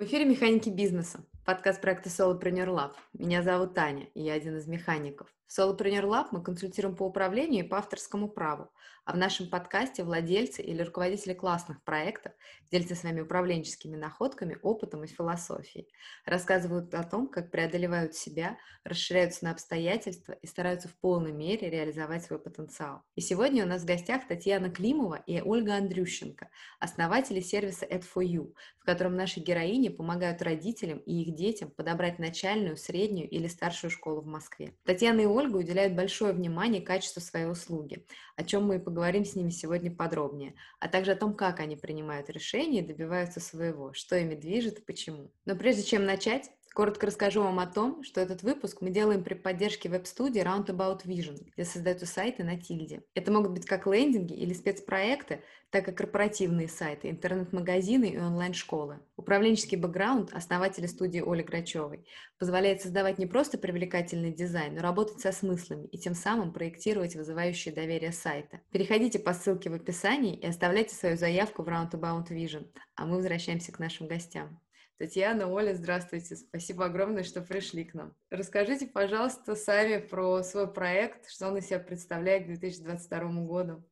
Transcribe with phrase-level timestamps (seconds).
[0.00, 2.92] В эфире «Механики бизнеса», подкаст проекта Solopreneur Lab.
[3.12, 5.28] Меня зовут Таня, и я один из механиков.
[5.50, 8.70] В Solopreneur Lab мы консультируем по управлению и по авторскому праву,
[9.04, 12.32] а в нашем подкасте владельцы или руководители классных проектов
[12.70, 15.88] делятся с вами управленческими находками, опытом и философией.
[16.24, 22.24] Рассказывают о том, как преодолевают себя, расширяются на обстоятельства и стараются в полной мере реализовать
[22.24, 23.02] свой потенциал.
[23.16, 26.48] И сегодня у нас в гостях Татьяна Климова и Ольга Андрющенко,
[26.78, 33.28] основатели сервиса Ad4U, в котором наши героини помогают родителям и их детям подобрать начальную, среднюю
[33.28, 34.76] или старшую школу в Москве.
[34.84, 39.34] Татьяна и Ольга уделяют большое внимание качеству своей услуги, о чем мы и поговорим с
[39.34, 44.16] ними сегодня подробнее, а также о том, как они принимают решения и добиваются своего, что
[44.16, 45.32] ими движет и почему.
[45.44, 49.34] Но прежде чем начать, Коротко расскажу вам о том, что этот выпуск мы делаем при
[49.34, 53.02] поддержке веб-студии Roundabout Vision, где создаются сайты на тильде.
[53.14, 59.00] Это могут быть как лендинги или спецпроекты, так и корпоративные сайты, интернет-магазины и онлайн-школы.
[59.16, 62.06] Управленческий бэкграунд основателя студии Оли Грачевой
[62.38, 67.74] позволяет создавать не просто привлекательный дизайн, но работать со смыслами и тем самым проектировать вызывающие
[67.74, 68.60] доверие сайта.
[68.70, 73.72] Переходите по ссылке в описании и оставляйте свою заявку в Roundabout Vision, а мы возвращаемся
[73.72, 74.60] к нашим гостям.
[75.00, 76.36] Татьяна, Оля, здравствуйте.
[76.36, 78.14] Спасибо огромное, что пришли к нам.
[78.28, 83.82] Расскажите, пожалуйста, сами про свой проект, что он из себя представляет к 2022 году.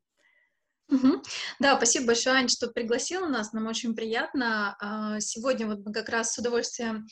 [0.91, 1.23] Угу.
[1.59, 3.53] Да, спасибо большое, Ань, что пригласила нас.
[3.53, 4.77] Нам очень приятно.
[4.81, 7.07] А, сегодня вот мы как раз с удовольствием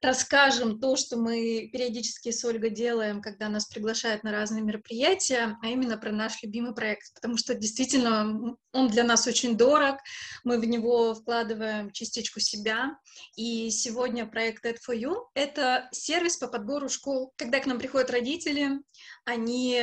[0.00, 5.66] расскажем то, что мы периодически с Ольгой делаем, когда нас приглашают на разные мероприятия, а
[5.66, 9.96] именно про наш любимый проект, потому что действительно он для нас очень дорог,
[10.44, 12.98] мы в него вкладываем частичку себя,
[13.36, 17.32] и сегодня проект Ed for You— это сервис по подбору школ.
[17.36, 18.80] Когда к нам приходят родители,
[19.24, 19.82] они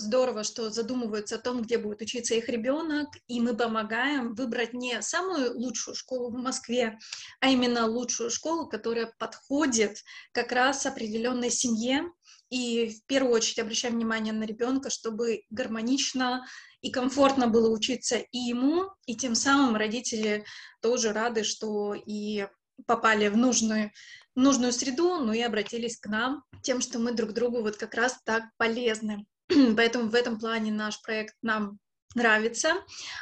[0.00, 5.00] здорово, что задумываются о том, где будет учиться их ребенок, и мы помогаем выбрать не
[5.02, 6.98] самую лучшую школу в Москве,
[7.40, 9.98] а именно лучшую школу, которая подходит
[10.32, 12.10] как раз определенной семье,
[12.50, 16.44] и в первую очередь обращаем внимание на ребенка, чтобы гармонично
[16.80, 20.44] и комфортно было учиться и ему, и тем самым родители
[20.80, 22.46] тоже рады, что и
[22.86, 23.92] попали в нужную,
[24.34, 28.18] нужную среду, ну и обратились к нам тем, что мы друг другу вот как раз
[28.24, 29.26] так полезны.
[29.76, 31.78] Поэтому в этом плане наш проект нам
[32.14, 32.74] нравится.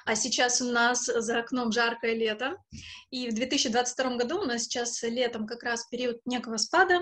[0.05, 2.56] А сейчас у нас за окном жаркое лето.
[3.11, 7.00] И в 2022 году у нас сейчас летом как раз период некого спада.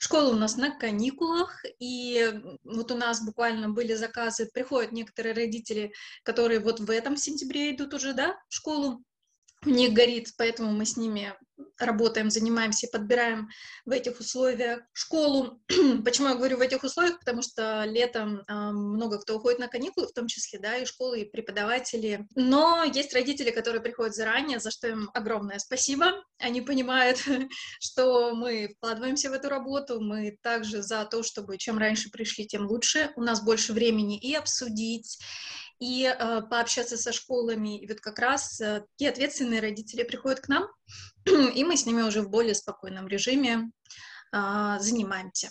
[0.00, 5.92] Школа у нас на каникулах, и вот у нас буквально были заказы, приходят некоторые родители,
[6.22, 9.02] которые вот в этом сентябре идут уже, да, в школу,
[9.64, 11.34] у них горит, поэтому мы с ними
[11.78, 13.48] работаем, занимаемся, подбираем
[13.84, 15.60] в этих условиях школу.
[16.04, 17.18] Почему я говорю в этих условиях?
[17.18, 21.20] Потому что летом э, много кто уходит на каникулы, в том числе, да, и школы,
[21.20, 22.26] и преподаватели.
[22.34, 26.24] Но есть родители, которые приходят заранее, за что им огромное спасибо.
[26.38, 27.18] Они понимают,
[27.80, 32.66] что мы вкладываемся в эту работу, мы также за то, чтобы чем раньше пришли, тем
[32.66, 33.12] лучше.
[33.16, 35.18] У нас больше времени и обсудить,
[35.78, 37.80] и э, пообщаться со школами.
[37.80, 40.68] И вот как раз э, те ответственные родители приходят к нам,
[41.54, 43.70] и мы с ними уже в более спокойном режиме
[44.32, 45.50] э, занимаемся.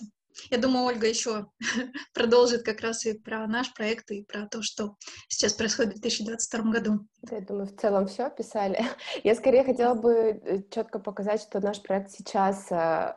[0.51, 1.47] Я думаю, Ольга еще
[2.13, 4.95] продолжит как раз и про наш проект, и про то, что
[5.27, 7.07] сейчас происходит в 2022 году.
[7.29, 8.85] Я думаю, в целом все описали.
[9.23, 13.15] Я скорее хотела бы э, четко показать, что наш проект сейчас э,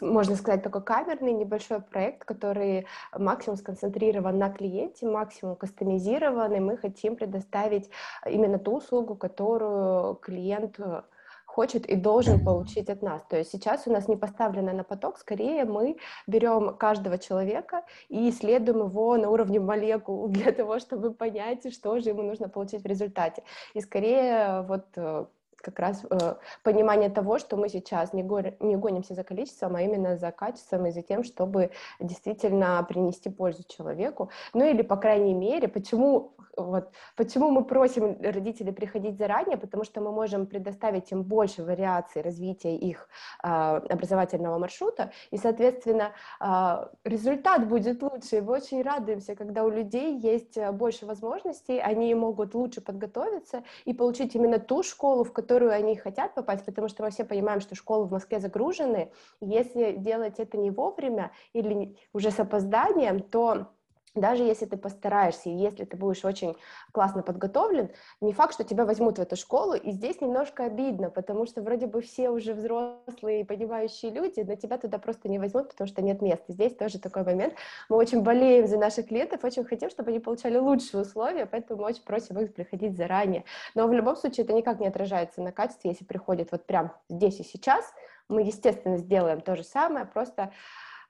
[0.00, 2.86] можно сказать, такой камерный небольшой проект, который
[3.16, 7.90] максимум сконцентрирован на клиенте, максимум кастомизирован, и мы хотим предоставить
[8.26, 11.02] именно ту услугу, которую клиент э,
[11.46, 13.22] хочет и должен получить от нас.
[13.28, 15.96] То есть сейчас у нас не поставлено на поток, скорее мы
[16.26, 22.10] берем каждого человека и исследуем его на уровне молекул для того, чтобы понять, что же
[22.10, 23.42] ему нужно получить в результате.
[23.74, 25.26] И скорее вот э,
[25.60, 29.82] как раз э, понимание того, что мы сейчас не, го не гонимся за количеством, а
[29.82, 34.30] именно за качеством и за тем, чтобы действительно принести пользу человеку.
[34.54, 40.00] Ну или, по крайней мере, почему, вот, почему мы просим родителей приходить заранее, потому что
[40.00, 43.08] мы можем предоставить им больше вариаций развития их
[43.42, 48.36] э, образовательного маршрута, и, соответственно, э, результат будет лучше.
[48.36, 53.92] И мы очень радуемся, когда у людей есть больше возможностей, они могут лучше подготовиться и
[53.92, 57.60] получить именно ту школу, в которой которую они хотят попасть, потому что мы все понимаем,
[57.60, 59.10] что школы в Москве загружены,
[59.40, 63.66] если делать это не вовремя или уже с опозданием, то
[64.14, 66.56] даже если ты постараешься, и если ты будешь очень
[66.92, 67.90] классно подготовлен,
[68.20, 71.86] не факт, что тебя возьмут в эту школу, и здесь немножко обидно, потому что вроде
[71.86, 76.02] бы все уже взрослые и понимающие люди, но тебя туда просто не возьмут, потому что
[76.02, 76.52] нет места.
[76.52, 77.54] Здесь тоже такой момент.
[77.88, 81.88] Мы очень болеем за наших клиентов, очень хотим, чтобы они получали лучшие условия, поэтому мы
[81.88, 83.44] очень просим их приходить заранее.
[83.74, 87.38] Но в любом случае это никак не отражается на качестве, если приходит вот прям здесь
[87.38, 87.84] и сейчас,
[88.28, 90.52] мы, естественно, сделаем то же самое, просто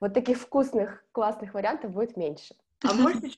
[0.01, 2.55] вот таких вкусных, классных вариантов будет меньше.
[2.83, 3.31] А можете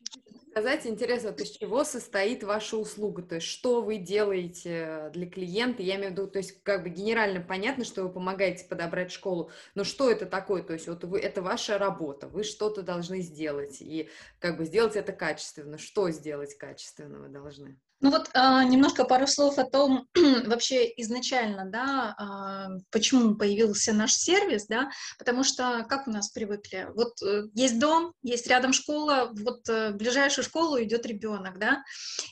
[0.52, 3.22] сказать, интересно, вот из чего состоит ваша услуга?
[3.22, 5.82] То есть что вы делаете для клиента?
[5.82, 9.50] Я имею в виду, то есть как бы генерально понятно, что вы помогаете подобрать школу,
[9.74, 10.62] но что это такое?
[10.62, 14.94] То есть вот вы, это ваша работа, вы что-то должны сделать, и как бы сделать
[14.96, 15.78] это качественно.
[15.78, 17.78] Что сделать качественно вы должны?
[18.02, 20.08] Ну вот а, немножко пару слов о том,
[20.46, 24.90] вообще изначально, да, а, почему появился наш сервис, да,
[25.20, 29.90] потому что как у нас привыкли, вот э, есть дом, есть рядом школа, вот э,
[29.92, 31.84] в ближайшую школу идет ребенок, да.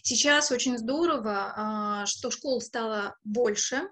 [0.03, 3.83] Сейчас очень здорово, а, что школ стало больше,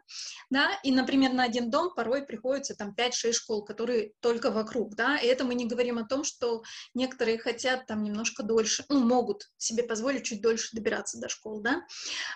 [0.50, 5.16] да, и, например, на один дом порой приходится там 5-6 школ, которые только вокруг, да,
[5.16, 6.64] и это мы не говорим о том, что
[6.94, 11.86] некоторые хотят там немножко дольше, ну, могут себе позволить чуть дольше добираться до школ, да,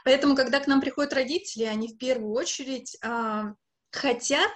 [0.05, 3.55] поэтому, когда к нам приходят родители, они в первую очередь а,
[3.91, 4.51] хотят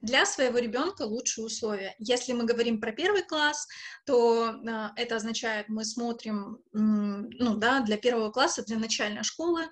[0.00, 1.94] для своего ребенка лучшие условия.
[1.98, 3.66] Если мы говорим про первый класс,
[4.04, 9.68] то э, это означает, мы смотрим, ну да, для первого класса, для начальной школы, э,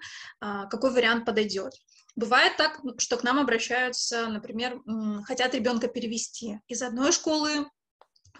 [0.70, 1.74] какой вариант подойдет.
[2.16, 4.80] Бывает так, что к нам обращаются, например,
[5.24, 7.66] хотят ребенка перевести из одной школы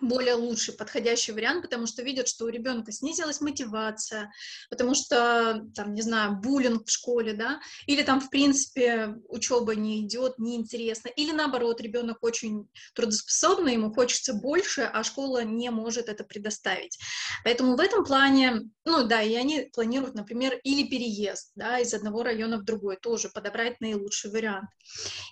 [0.01, 4.33] более лучший, подходящий вариант, потому что видят, что у ребенка снизилась мотивация,
[4.71, 10.01] потому что, там, не знаю, буллинг в школе, да, или там, в принципе, учеба не
[10.01, 16.25] идет, неинтересно, или наоборот, ребенок очень трудоспособный, ему хочется больше, а школа не может это
[16.25, 16.99] предоставить.
[17.45, 22.23] Поэтому в этом плане, ну да, и они планируют, например, или переезд, да, из одного
[22.23, 24.69] района в другой, тоже подобрать наилучший вариант.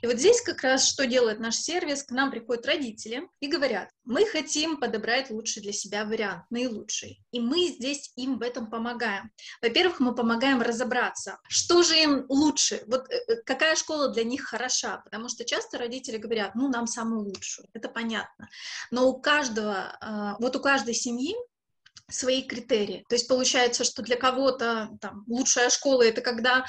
[0.03, 3.91] И вот здесь как раз что делает наш сервис, к нам приходят родители и говорят,
[4.11, 7.23] мы хотим подобрать лучший для себя вариант, наилучший.
[7.31, 9.31] И мы здесь им в этом помогаем.
[9.62, 14.43] Во-первых, мы помогаем разобраться, что же им лучше, вот э, э, какая школа для них
[14.43, 18.49] хороша, потому что часто родители говорят, ну, нам самую лучшую, это понятно.
[18.91, 21.37] Но у каждого, а, вот у каждой семьи
[22.10, 23.04] свои критерии.
[23.08, 26.64] То есть получается, что для кого-то там, лучшая школа это когда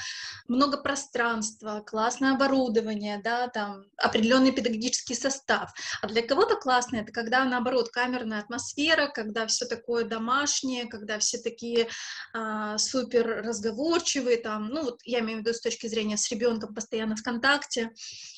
[0.48, 5.72] много пространства, классное оборудование, да, там определенный педагогический состав.
[6.00, 11.38] А для кого-то классное это когда наоборот камерная атмосфера, когда все такое домашнее, когда все
[11.38, 11.88] такие
[12.32, 16.74] а, супер разговорчивые, там, ну вот я имею в виду с точки зрения с ребенком
[16.74, 17.90] постоянно в контакте.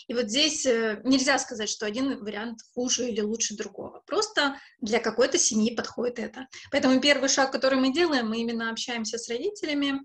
[0.07, 4.03] И вот здесь э, нельзя сказать, что один вариант хуже или лучше другого.
[4.07, 6.47] Просто для какой-то семьи подходит это.
[6.75, 10.01] Поэтому первый шаг, который мы делаем, мы именно общаемся с родителями,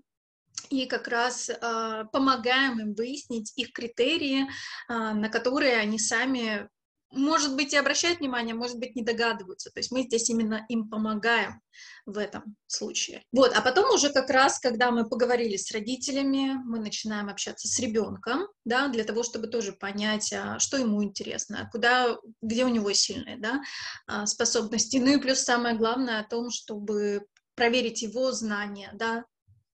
[0.68, 4.46] и как раз э, помогаем им выяснить их критерии, э,
[4.88, 6.68] на которые они сами
[7.10, 9.70] может быть, и обращают внимание, может быть, не догадываются.
[9.70, 11.60] То есть мы здесь именно им помогаем
[12.06, 13.24] в этом случае.
[13.32, 17.78] Вот, а потом уже как раз, когда мы поговорили с родителями, мы начинаем общаться с
[17.78, 22.92] ребенком, да, для того, чтобы тоже понять, а, что ему интересно, куда, где у него
[22.92, 23.60] сильные, да,
[24.06, 24.96] а, способности.
[24.98, 29.24] Ну и плюс самое главное о том, чтобы проверить его знания, да,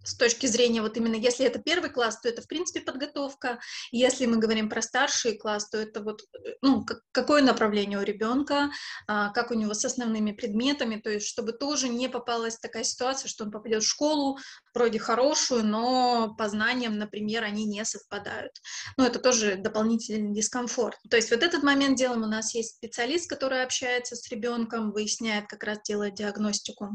[0.06, 3.58] с точки зрения вот именно, если это первый класс, то это, в принципе, подготовка.
[3.90, 8.70] Если мы говорим про старший класс, то это вот, э, ну, какое направление у ребенка,
[9.08, 13.28] а, как у него с основными предметами, то есть чтобы тоже не попалась такая ситуация,
[13.28, 14.38] что он попадет в школу,
[14.74, 18.52] вроде хорошую, но по знаниям, например, они не совпадают.
[18.96, 20.98] Ну, это тоже дополнительный дискомфорт.
[21.10, 25.46] То есть вот этот момент делаем, у нас есть специалист, который общается с ребенком, выясняет,
[25.48, 26.90] как раз делает диагностику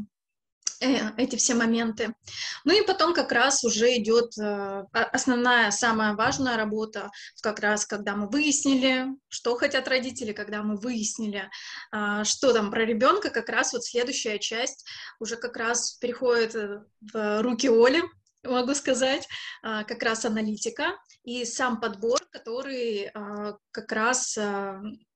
[1.16, 2.14] эти все моменты.
[2.64, 7.10] Ну и потом как раз уже идет э, основная, самая важная работа,
[7.42, 11.50] как раз когда мы выяснили, что хотят родители, когда мы выяснили,
[11.90, 14.84] а, что там про ребенка, как раз вот следующая часть
[15.20, 16.80] уже как раз переходит э,
[17.12, 18.02] в руки Оли,
[18.44, 19.28] могу сказать,
[19.62, 24.36] а, как раз аналитика и сам подбор, который а, как раз,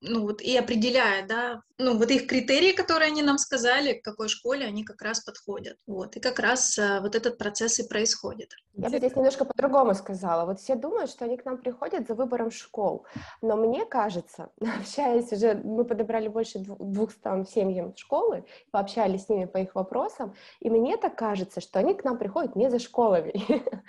[0.07, 4.29] ну вот и определяет, да, ну вот их критерии, которые они нам сказали, к какой
[4.29, 8.53] школе они как раз подходят, вот, и как раз вот этот процесс и происходит.
[8.75, 10.45] Я бы здесь немножко по-другому сказала.
[10.45, 13.07] Вот все думают, что они к нам приходят за выбором школ,
[13.43, 19.59] но мне кажется, общаясь уже, мы подобрали больше двухстам семьям школы, пообщались с ними по
[19.59, 23.35] их вопросам, и мне так кажется, что они к нам приходят не за школами.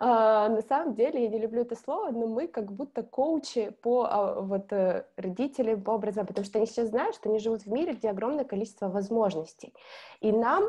[0.00, 4.04] А, на самом деле, я не люблю это слово, но мы как будто коучи по
[4.04, 7.70] а, вот э, родителям, по образованию, потому что они сейчас знают, что они живут в
[7.70, 9.74] мире, где огромное количество возможностей.
[10.20, 10.64] И нам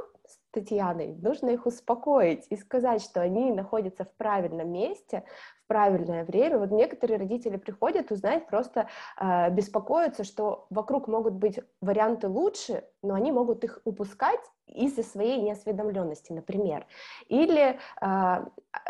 [0.51, 5.24] Татьяной, нужно их успокоить и сказать, что они находятся в правильном месте,
[5.70, 6.58] правильное время.
[6.58, 8.88] Вот некоторые родители приходят, узнать, просто
[9.22, 15.40] э, беспокоятся, что вокруг могут быть варианты лучше, но они могут их упускать из-за своей
[15.42, 16.88] неосведомленности, например.
[17.28, 18.46] Или э,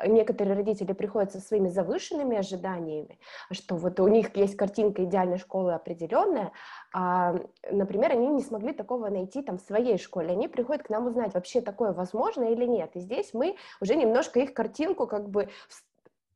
[0.08, 3.20] некоторые родители приходят со своими завышенными ожиданиями,
[3.52, 6.54] что вот у них есть картинка идеальной школы определенная,
[6.94, 7.36] а,
[7.70, 10.32] например, они не смогли такого найти там в своей школе.
[10.32, 12.92] Они приходят к нам узнать, вообще такое возможно или нет.
[12.96, 15.50] И здесь мы уже немножко их картинку как бы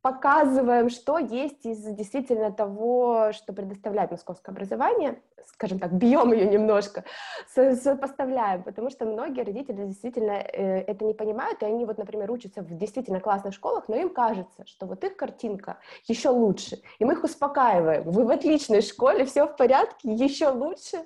[0.03, 7.05] показываем, что есть из действительно того, что предоставляет московское образование, скажем так, бьем ее немножко,
[7.47, 12.61] сопоставляем, потому что многие родители действительно э, это не понимают, и они вот, например, учатся
[12.61, 17.13] в действительно классных школах, но им кажется, что вот их картинка еще лучше, и мы
[17.13, 20.97] их успокаиваем, вы в отличной школе, все в порядке, еще лучше,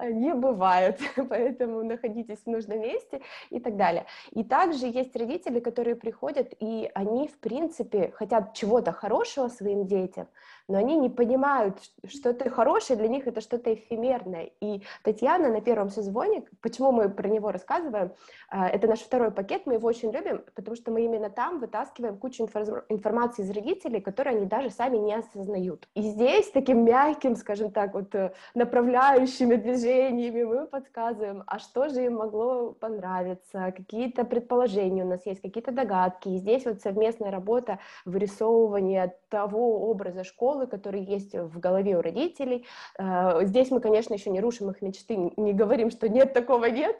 [0.00, 3.20] не бывает, поэтому находитесь в нужном месте
[3.50, 4.06] и так далее.
[4.32, 10.28] И также есть родители, которые приходят, и они, в принципе, хотят чего-то хорошего своим детям,
[10.68, 14.50] но они не понимают, что это хорошее, для них это что-то эфемерное.
[14.60, 18.12] И Татьяна на первом созвоне, почему мы про него рассказываем,
[18.48, 22.16] а, это наш второй пакет, мы его очень любим, потому что мы именно там вытаскиваем
[22.16, 22.44] кучу
[22.88, 25.88] информации из родителей, которые они даже сами не осознают.
[25.94, 32.04] И здесь таким мягким, скажем так, вот э, направляющими движениями мы подсказываем, а что же
[32.04, 36.28] им могло понравиться, какие-то предположения у нас есть, какие-то догадки.
[36.28, 42.00] И здесь вот совместная работа, вырисовывание того образа школы, школы, которые есть в голове у
[42.00, 42.64] родителей.
[42.96, 46.96] Э, здесь мы, конечно, еще не рушим их мечты, не говорим, что нет, такого нет.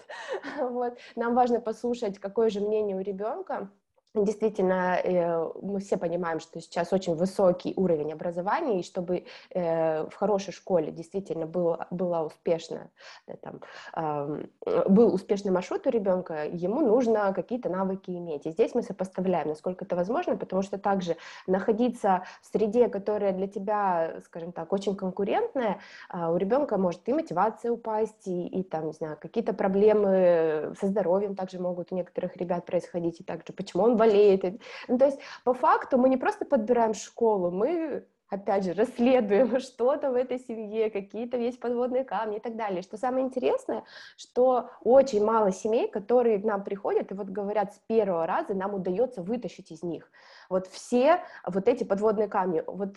[0.59, 0.99] Вот.
[1.17, 3.71] Нам важно послушать, какое же мнение у ребенка,
[4.15, 10.15] Действительно, э, мы все понимаем, что сейчас очень высокий уровень образования, и чтобы э, в
[10.15, 12.91] хорошей школе действительно было, была успешно,
[13.43, 13.61] там,
[14.89, 18.47] был успешный маршрут у ребенка, ему нужно какие-то навыки иметь.
[18.47, 21.17] И здесь мы сопоставляем, насколько это возможно, потому что также
[21.49, 27.13] находиться в среде, которая для тебя, скажем так, очень конкурентная, а, у ребенка может и
[27.13, 32.37] мотивация упасть, и, и там, не знаю, какие-то проблемы со здоровьем также могут у некоторых
[32.37, 34.61] ребят происходить, и также почему он болеет.
[34.89, 40.11] Ну, то есть по факту мы не просто подбираем школу, мы опять же, расследуем что-то
[40.11, 42.83] в этой семье, какие-то есть подводные камни и так далее.
[42.83, 43.85] Что самое интересное,
[44.17, 48.75] что очень мало семей, которые к нам приходят и вот говорят с первого раза, нам
[48.75, 50.11] удается вытащить из них
[50.49, 52.63] вот все вот эти подводные камни.
[52.67, 52.97] Вот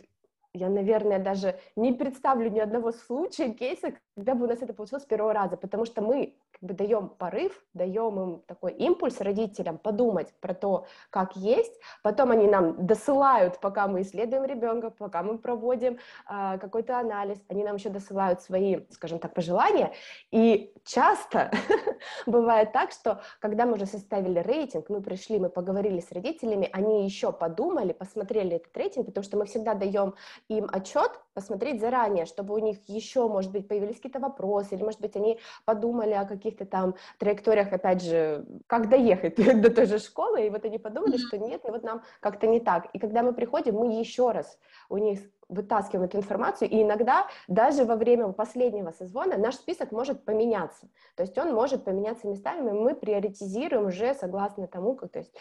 [0.54, 5.04] я, наверное, даже не представлю ни одного случая, кейса, когда бы у нас это получилось
[5.04, 9.78] с первого раза, потому что мы как бы даем порыв, даем им такой импульс родителям
[9.78, 15.38] подумать про то, как есть, потом они нам досылают, пока мы исследуем ребенка, пока мы
[15.38, 19.94] проводим э, какой-то анализ, они нам еще досылают свои, скажем так, пожелания,
[20.32, 21.52] и часто
[22.26, 27.06] бывает так, что когда мы уже составили рейтинг, мы пришли, мы поговорили с родителями, они
[27.06, 30.16] еще подумали, посмотрели этот рейтинг, потому что мы всегда даем
[30.48, 35.00] им отчет, посмотреть заранее, чтобы у них еще, может быть, появились какие-то вопросы, или, может
[35.00, 40.48] быть, они подумали о каких-то там траекториях, опять же, как доехать до той же школы,
[40.48, 42.88] и вот они подумали, что нет, ну вот нам как-то не так.
[42.94, 44.58] И когда мы приходим, мы еще раз
[44.90, 50.26] у них вытаскиваем эту информацию, и иногда даже во время последнего созвона наш список может
[50.26, 55.20] поменяться, то есть он может поменяться местами, и мы приоритизируем уже согласно тому, как, то
[55.20, 55.34] есть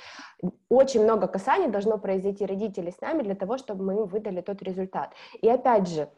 [0.68, 5.12] очень много касаний должно произойти родителей с нами для того, чтобы мы выдали тот результат.
[5.40, 6.08] И опять же,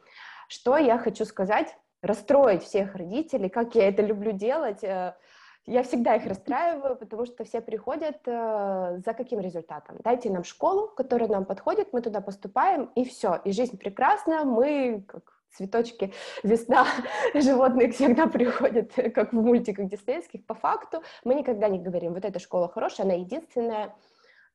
[0.48, 5.14] что я хочу сказать, расстроить всех родителей, как я это люблю делать, э,
[5.68, 9.96] я всегда их расстраиваю, потому что все приходят э, за каким результатом?
[10.02, 15.04] Дайте нам школу, которая нам подходит, мы туда поступаем, и все, и жизнь прекрасна, мы
[15.06, 16.86] как цветочки, весна,
[17.34, 22.38] животные всегда приходят, как в мультиках диснейских, по факту мы никогда не говорим, вот эта
[22.38, 23.94] школа хорошая, она единственная,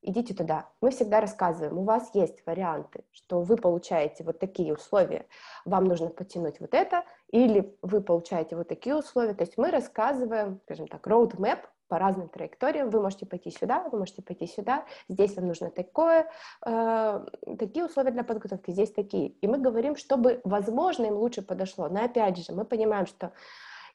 [0.04, 0.70] идите туда.
[0.82, 5.26] Мы всегда рассказываем, у вас есть варианты, что вы получаете вот такие условия,
[5.66, 9.34] вам нужно потянуть вот это, или вы получаете вот такие условия.
[9.34, 12.90] То есть мы рассказываем, скажем так, roadmap по разным траекториям.
[12.90, 16.30] Вы можете пойти сюда, вы можете пойти сюда, здесь вам нужно такое,
[16.66, 17.26] э,
[17.60, 19.28] такие условия для подготовки, здесь такие.
[19.28, 21.90] И мы говорим, чтобы, возможно, им лучше подошло.
[21.90, 23.32] Но опять же, мы понимаем, что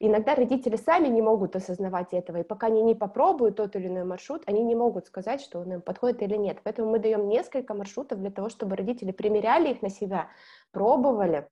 [0.01, 4.05] Иногда родители сами не могут осознавать этого, и пока они не попробуют тот или иной
[4.05, 6.61] маршрут, они не могут сказать, что он им подходит или нет.
[6.63, 10.29] Поэтому мы даем несколько маршрутов для того, чтобы родители примеряли их на себя,
[10.71, 11.49] пробовали,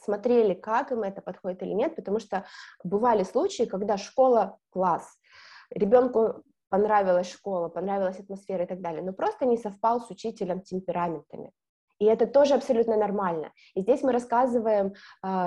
[0.00, 2.44] смотрели, как им это подходит или нет, потому что
[2.82, 5.16] бывали случаи, когда школа класс,
[5.70, 11.52] ребенку понравилась школа, понравилась атмосфера и так далее, но просто не совпал с учителем темпераментами.
[11.98, 13.52] И это тоже абсолютно нормально.
[13.74, 14.92] И здесь мы рассказываем э,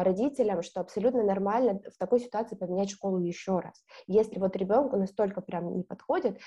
[0.03, 5.41] родителям, что абсолютно нормально в такой ситуации поменять школу еще раз, если вот ребенку настолько
[5.41, 6.39] прям не подходит.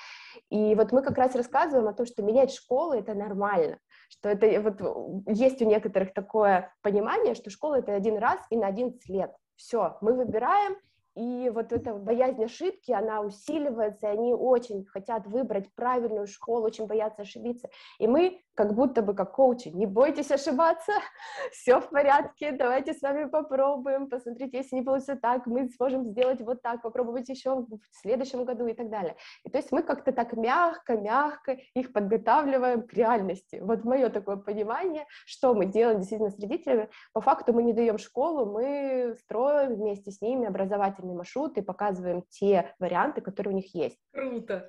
[0.48, 3.78] И вот мы как раз рассказываем о том, что менять школу это нормально,
[4.08, 8.68] что это вот есть у некоторых такое понимание, что школа это один раз и на
[8.68, 9.32] 11 лет.
[9.56, 10.76] Все, мы выбираем,
[11.16, 16.86] и вот эта боязнь ошибки, она усиливается, и они очень хотят выбрать правильную школу, очень
[16.86, 17.68] боятся ошибиться.
[17.98, 20.92] И мы как будто бы как коучи, не бойтесь ошибаться,
[21.52, 26.42] все в порядке, давайте с вами попробуем, посмотрите, если не получится так, мы сможем сделать
[26.42, 29.16] вот так, попробовать еще в следующем году и так далее.
[29.44, 33.60] И то есть мы как-то так мягко-мягко их подготавливаем к реальности.
[33.62, 36.90] Вот мое такое понимание, что мы делаем действительно с родителями.
[37.14, 42.24] По факту мы не даем школу, мы строим вместе с ними образовательный маршрут и показываем
[42.28, 43.98] те варианты, которые у них есть.
[44.12, 44.68] Круто.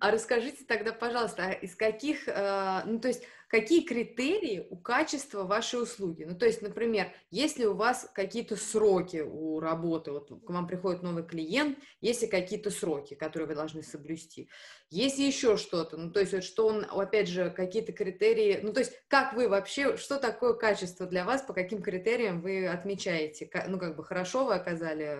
[0.00, 3.17] А расскажите тогда, пожалуйста, а из каких, э, ну то есть
[3.48, 6.24] какие критерии у качества вашей услуги?
[6.24, 11.02] Ну, то есть, например, если у вас какие-то сроки у работы, вот к вам приходит
[11.02, 14.48] новый клиент, есть ли какие-то сроки, которые вы должны соблюсти?
[14.90, 15.96] Есть еще что-то?
[15.96, 19.48] Ну, то есть, вот что он, опять же, какие-то критерии, ну, то есть, как вы
[19.48, 23.50] вообще, что такое качество для вас, по каким критериям вы отмечаете?
[23.66, 25.18] Ну, как бы хорошо вы оказали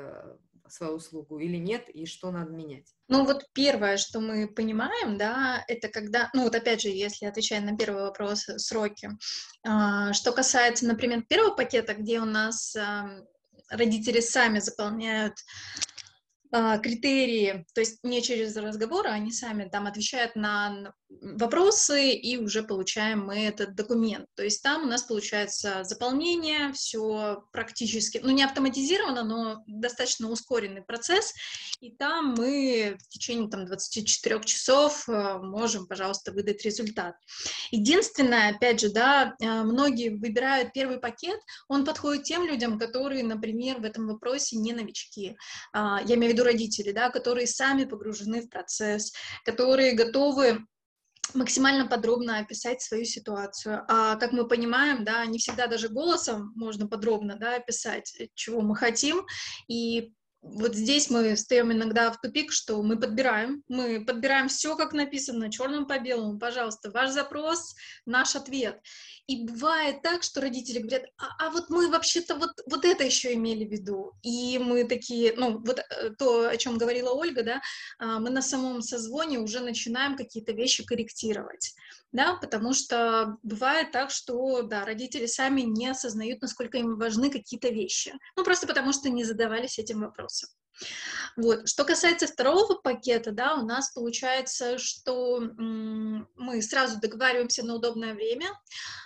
[0.73, 2.87] свою услугу или нет, и что надо менять?
[3.09, 7.65] Ну вот первое, что мы понимаем, да, это когда, ну вот опять же, если отвечать
[7.65, 9.11] на первый вопрос, э, сроки.
[9.67, 12.77] А, что касается, например, первого пакета, где у нас
[13.71, 15.35] родители сами заполняют
[16.51, 23.27] критерии, то есть не через разговоры, они сами там отвечают на вопросы, и уже получаем
[23.27, 24.27] мы этот документ.
[24.35, 30.83] То есть там у нас получается заполнение, все практически, ну не автоматизировано, но достаточно ускоренный
[30.83, 31.33] процесс,
[31.81, 37.15] и там мы в течение там 24 часов э, можем, пожалуйста, выдать результат.
[37.71, 43.81] Единственное, опять же, да, э, многие выбирают первый пакет, он подходит тем людям, которые, например,
[43.81, 45.37] в этом вопросе не новички.
[45.73, 49.13] А, я имею в виду родители, да, которые сами погружены в процесс,
[49.45, 50.67] которые готовы
[51.35, 53.85] максимально подробно описать свою ситуацию.
[53.89, 58.77] А как мы понимаем, да, не всегда даже голосом можно подробно да, описать, чего мы
[58.77, 59.27] хотим,
[59.69, 64.93] и вот здесь мы стоим иногда в тупик, что мы подбираем, мы подбираем все, как
[64.93, 67.75] написано, черным по белому, пожалуйста, ваш запрос,
[68.07, 68.81] наш ответ.
[69.27, 73.35] И бывает так, что родители говорят, а, а вот мы вообще-то вот, вот это еще
[73.35, 74.13] имели в виду.
[74.23, 77.61] И мы такие, ну, вот э, то, о чем говорила Ольга, да,
[77.99, 81.75] а, мы на самом созвоне уже начинаем какие-то вещи корректировать,
[82.13, 87.69] да, потому что бывает так, что, да, родители сами не осознают, насколько им важны какие-то
[87.69, 88.15] вещи.
[88.37, 90.28] Ну, просто потому что не задавались этим вопросом.
[91.37, 91.69] Вот.
[91.69, 98.49] Что касается второго пакета, да, у нас получается, что мы сразу договариваемся на удобное время,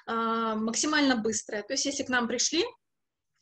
[0.06, 1.62] а, максимально быстрое.
[1.62, 2.64] То есть, если к нам пришли,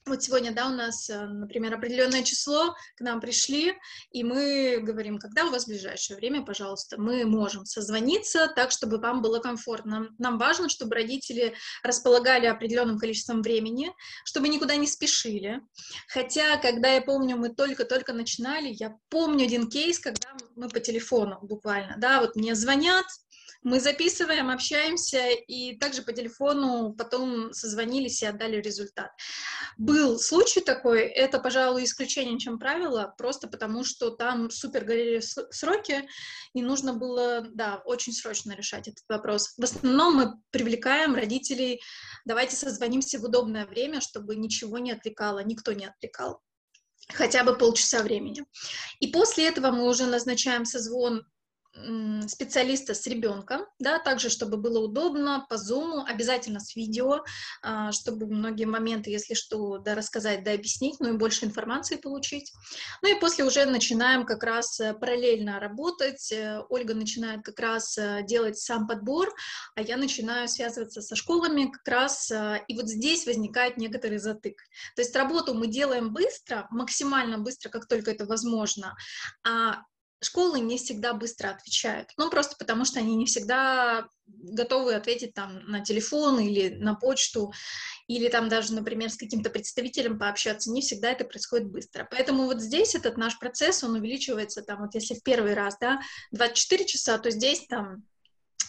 [0.07, 3.75] вот сегодня, да, у нас, э, например, определенное число, к нам пришли,
[4.11, 9.23] и мы говорим, когда у вас ближайшее время, пожалуйста, мы можем созвониться так, чтобы вам
[9.23, 10.09] было комфортно.
[10.19, 13.93] Нам важно, чтобы родители располагали определенным количеством времени,
[14.25, 15.61] чтобы никуда не спешили.
[16.09, 21.39] Хотя, когда я помню, мы только-только начинали, я помню один кейс, когда мы по телефону
[21.43, 23.07] буквально, да, вот мне звонят,
[23.63, 29.11] мы записываем, общаемся, и также по телефону потом созвонились и отдали результат.
[29.77, 36.09] Был случай такой, это, пожалуй, исключение, чем правило, просто потому что там супер горели сроки,
[36.53, 39.55] и нужно было, да, очень срочно решать этот вопрос.
[39.57, 41.81] В основном мы привлекаем родителей,
[42.25, 46.43] давайте созвонимся в удобное время, чтобы ничего не отвлекало, никто не отвлекал
[47.13, 48.45] хотя бы полчаса времени.
[49.01, 51.27] И после этого мы уже назначаем созвон
[52.29, 57.25] специалиста с ребенком, да, также, чтобы было удобно по Zoom, обязательно с видео,
[57.63, 62.53] а, чтобы многие моменты, если что, да, рассказать, да, объяснить, ну и больше информации получить.
[63.03, 66.33] Ну и после уже начинаем как раз э, параллельно работать.
[66.33, 69.33] Э, Ольга начинает как раз э, делать сам подбор,
[69.77, 72.31] а я начинаю связываться со школами как раз,
[72.69, 74.57] и вот здесь возникает некоторый затык.
[74.97, 78.97] То есть работу мы делаем быстро, максимально быстро, как только это возможно,
[79.47, 79.83] а
[80.23, 82.11] школы не всегда быстро отвечают.
[82.17, 87.53] Ну, просто потому что они не всегда готовы ответить там на телефон или на почту,
[88.07, 90.71] или там даже, например, с каким-то представителем пообщаться.
[90.71, 92.07] Не всегда это происходит быстро.
[92.11, 96.01] Поэтому вот здесь этот наш процесс, он увеличивается там, вот если в первый раз, да,
[96.33, 98.05] 24 часа, то здесь там,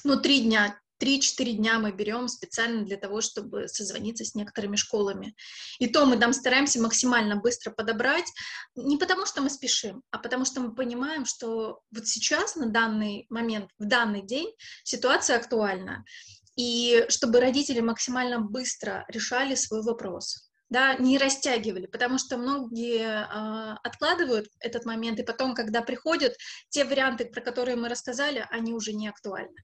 [0.03, 5.35] ну, 3 дня, 3-4 дня мы берем специально для того, чтобы созвониться с некоторыми школами.
[5.79, 8.31] И то мы там стараемся максимально быстро подобрать,
[8.75, 13.25] не потому что мы спешим, а потому что мы понимаем, что вот сейчас, на данный
[13.29, 16.05] момент, в данный день ситуация актуальна.
[16.57, 23.77] и чтобы родители максимально быстро решали свой вопрос да, не растягивали, потому что многие э,
[23.83, 26.33] откладывают этот момент, и потом, когда приходят,
[26.69, 29.63] те варианты, про которые мы рассказали, они уже не актуальны.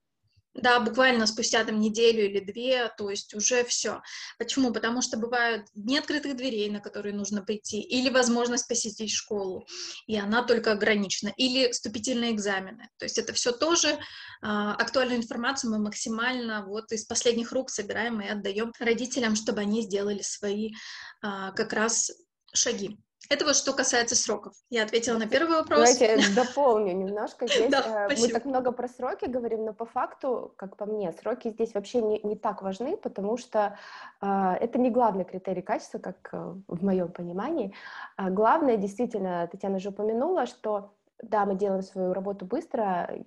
[0.57, 4.01] Да, буквально спустя там неделю или две, то есть уже все.
[4.39, 4.73] Почему?
[4.73, 9.67] Потому что бывают дни открытых дверей, на которые нужно прийти, или возможность посетить школу,
[10.07, 12.89] и она только ограничена, или вступительные экзамены.
[12.97, 13.97] То есть это все тоже э,
[14.41, 20.23] актуальную информацию мы максимально вот из последних рук собираем и отдаем родителям, чтобы они сделали
[20.23, 22.11] свои э, как раз
[22.51, 22.97] шаги.
[23.29, 24.53] Это вот что касается сроков.
[24.69, 25.97] Я ответила на первый вопрос.
[25.97, 27.47] Давайте дополню немножко.
[27.47, 31.11] Здесь да, э, мы так много про сроки говорим, но по факту, как по мне,
[31.13, 33.77] сроки здесь вообще не, не так важны, потому что
[34.21, 37.73] э, это не главный критерий качества, как э, в моем понимании.
[38.15, 43.23] А главное, действительно, Татьяна уже упомянула, что да, мы делаем свою работу быстро,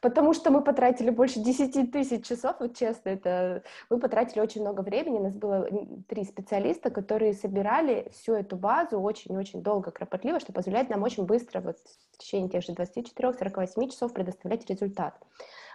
[0.00, 4.80] потому что мы потратили больше 10 тысяч часов, вот честно, это мы потратили очень много
[4.80, 5.68] времени, у нас было
[6.08, 11.60] три специалиста, которые собирали всю эту базу очень-очень долго, кропотливо, что позволяет нам очень быстро,
[11.60, 11.78] вот
[12.12, 15.14] в течение тех же 24-48 часов предоставлять результат.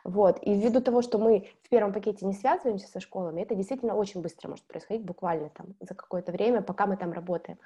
[0.03, 0.37] Вот.
[0.43, 4.21] И ввиду того, что мы в первом пакете не связываемся со школами, это действительно очень
[4.21, 7.57] быстро может происходить, буквально там за какое-то время, пока мы там работаем.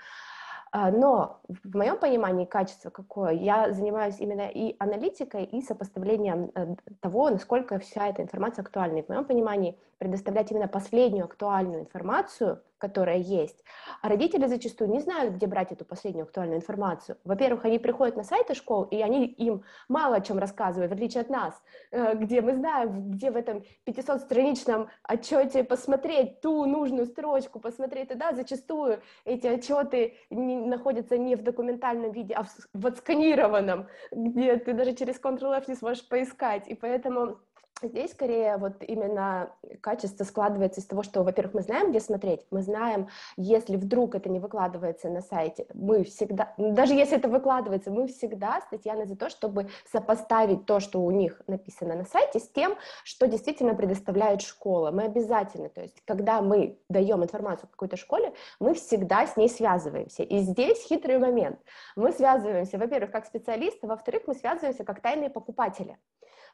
[0.72, 3.32] А, но в моем понимании качество какое?
[3.32, 8.98] Я занимаюсь именно и аналитикой, и сопоставлением э, того, насколько вся эта информация актуальна.
[8.98, 13.64] И в моем понимании предоставлять именно последнюю актуальную информацию, которая есть.
[14.02, 17.18] А родители зачастую не знают, где брать эту последнюю актуальную информацию.
[17.24, 21.22] Во-первых, они приходят на сайты школ, и они им мало о чем рассказывают, в отличие
[21.22, 21.62] от нас,
[21.92, 28.34] э, где мы знаем, где в этом 500-страничном отчете посмотреть ту нужную строчку, посмотреть туда.
[28.34, 34.74] Зачастую эти отчеты не, находятся не в документальном виде, а в, в отсканированном, где ты
[34.74, 36.68] даже через Ctrl-F не сможешь поискать.
[36.68, 37.40] И поэтому
[37.82, 42.62] Здесь скорее вот именно качество складывается из того, что, во-первых, мы знаем, где смотреть, мы
[42.62, 48.08] знаем, если вдруг это не выкладывается на сайте, мы всегда, даже если это выкладывается, мы
[48.08, 52.50] всегда с Татьяной за то, чтобы сопоставить то, что у них написано на сайте, с
[52.50, 54.92] тем, что действительно предоставляет школа.
[54.92, 60.24] Мы обязательно, то есть, когда мы даем информацию какой-то школе, мы всегда с ней связываемся.
[60.24, 61.60] И здесь хитрый момент.
[61.96, 65.98] Мы связываемся, во-первых, как специалисты, во-вторых, мы связываемся как тайные покупатели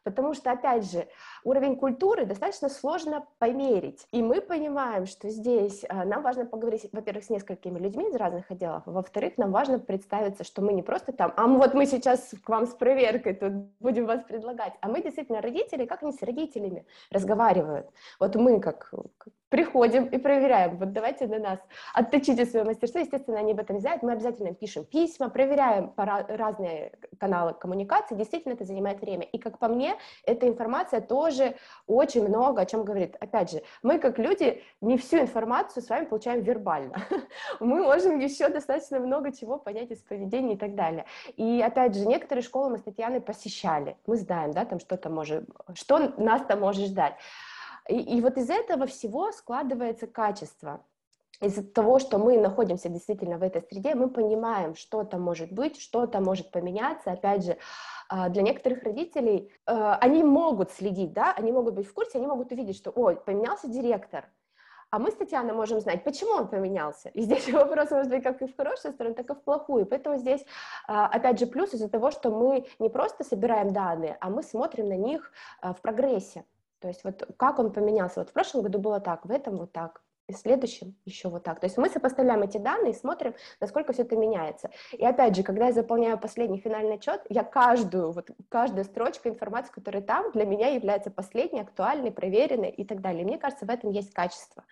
[0.05, 1.07] потому что, опять же,
[1.43, 7.25] уровень культуры достаточно сложно померить, и мы понимаем, что здесь э, нам важно поговорить, во-первых,
[7.25, 11.11] с несколькими людьми из разных отделов, а во-вторых, нам важно представиться, что мы не просто
[11.11, 15.01] там, а вот мы сейчас к вам с проверкой тут будем вас предлагать, а мы
[15.01, 17.89] действительно родители, как они с родителями разговаривают.
[18.19, 18.93] Вот мы как
[19.49, 21.60] приходим и проверяем, вот давайте на нас,
[21.93, 27.53] отточите свое мастерство, естественно, они об этом знают, мы обязательно пишем письма, проверяем разные каналы
[27.53, 31.55] коммуникации, действительно это занимает время, и как по мне, эта информация тоже
[31.88, 33.15] очень много о чем говорит.
[33.19, 36.97] Опять же, мы как люди не всю информацию с вами получаем вербально,
[37.60, 41.05] мы можем еще достаточно много чего понять из поведения и так далее.
[41.38, 45.45] И опять же, некоторые школы мы с Татьяной посещали, мы знаем, да, там что-то может,
[45.75, 47.15] что нас там может ждать.
[47.89, 50.84] И, и вот из этого всего складывается качество.
[51.41, 55.80] Из-за того, что мы находимся действительно в этой среде, мы понимаем, что там может быть,
[55.82, 57.12] что там может поменяться.
[57.12, 57.58] Опять же,
[58.08, 62.28] а, для некоторых родителей э, они могут следить, да, они могут быть в курсе, они
[62.28, 64.30] могут увидеть, что, ой, поменялся директор,
[64.91, 67.10] а мы с Татьяной можем знать, почему он поменялся.
[67.10, 69.86] И здесь вопрос может быть как и в хорошую сторону, так и в плохую.
[69.86, 70.45] Поэтому здесь,
[70.88, 74.88] а, опять же, плюс из-за того, что мы не просто собираем данные, а мы смотрим
[74.88, 76.45] на них а, в прогрессе.
[76.86, 78.19] То есть вот как он поменялся.
[78.19, 81.41] Вот в прошлом году было так, в этом вот так, и в следующем еще вот
[81.41, 81.60] так.
[81.60, 84.69] То есть мы сопоставляем эти данные и смотрим, насколько все это меняется.
[84.91, 89.71] И опять же, когда я заполняю последний финальный отчет, я каждую, вот каждая строчка информации,
[89.71, 93.24] которая там, для меня является последней, актуальной, проверенной и так далее.
[93.24, 94.63] И мне кажется, в этом есть качество.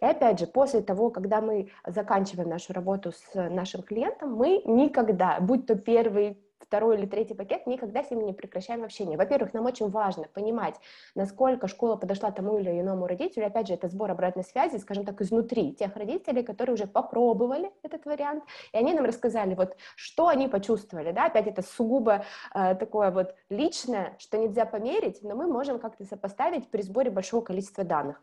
[0.00, 5.38] И опять же, после того, когда мы заканчиваем нашу работу с нашим клиентом, мы никогда,
[5.38, 9.18] будь то первый второй или третий пакет, никогда с ними не прекращаем общение.
[9.18, 10.76] Во-первых, нам очень важно понимать,
[11.14, 13.46] насколько школа подошла тому или иному родителю.
[13.46, 18.04] Опять же, это сбор обратной связи, скажем так, изнутри тех родителей, которые уже попробовали этот
[18.04, 23.10] вариант, и они нам рассказали, вот, что они почувствовали, да, опять это сугубо э, такое
[23.10, 28.22] вот личное, что нельзя померить, но мы можем как-то сопоставить при сборе большого количества данных.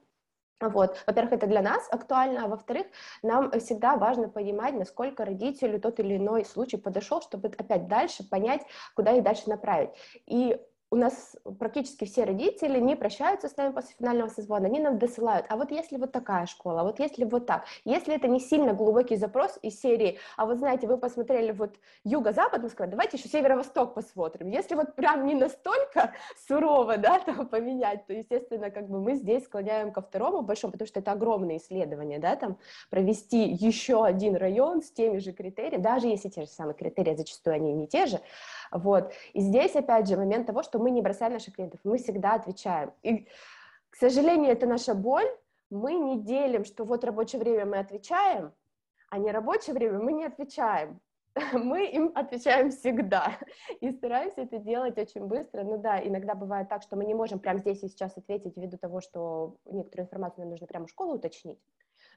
[0.62, 0.98] Вот.
[1.08, 2.88] Во-первых, это для нас актуально, а во-вторых,
[3.24, 8.62] нам всегда важно понимать, насколько родителю тот или иной случай подошел, чтобы опять дальше понять,
[8.96, 9.92] куда их дальше направить.
[10.26, 10.60] И
[10.92, 15.46] у нас практически все родители не прощаются с нами после финального созвона, они нам досылают,
[15.50, 18.74] а вот если вот такая школа, а вот если вот так, если это не сильно
[18.74, 23.94] глубокий запрос из серии, а вот знаете, вы посмотрели вот юго-запад Москвы, давайте еще северо-восток
[23.94, 26.14] посмотрим, если вот прям не настолько
[26.48, 30.88] сурово, да, то поменять, то, естественно, как бы мы здесь склоняем ко второму большому, потому
[30.88, 32.58] что это огромное исследование, да, там,
[32.90, 37.56] провести еще один район с теми же критериями, даже если те же самые критерии, зачастую
[37.56, 38.20] они не те же,
[38.72, 42.34] вот, и здесь, опять же, момент того, что мы не бросаем наших клиентов, мы всегда
[42.36, 42.92] отвечаем.
[43.02, 43.28] И,
[43.90, 45.30] к сожалению, это наша боль,
[45.70, 48.54] мы не делим, что вот рабочее время мы отвечаем,
[49.10, 51.00] а не рабочее время мы не отвечаем.
[51.54, 53.38] Мы им отвечаем всегда
[53.82, 55.64] и стараемся это делать очень быстро.
[55.64, 58.78] Ну да, иногда бывает так, что мы не можем прямо здесь и сейчас ответить ввиду
[58.78, 61.60] того, что некоторую информацию нам нужно прямо в школу уточнить.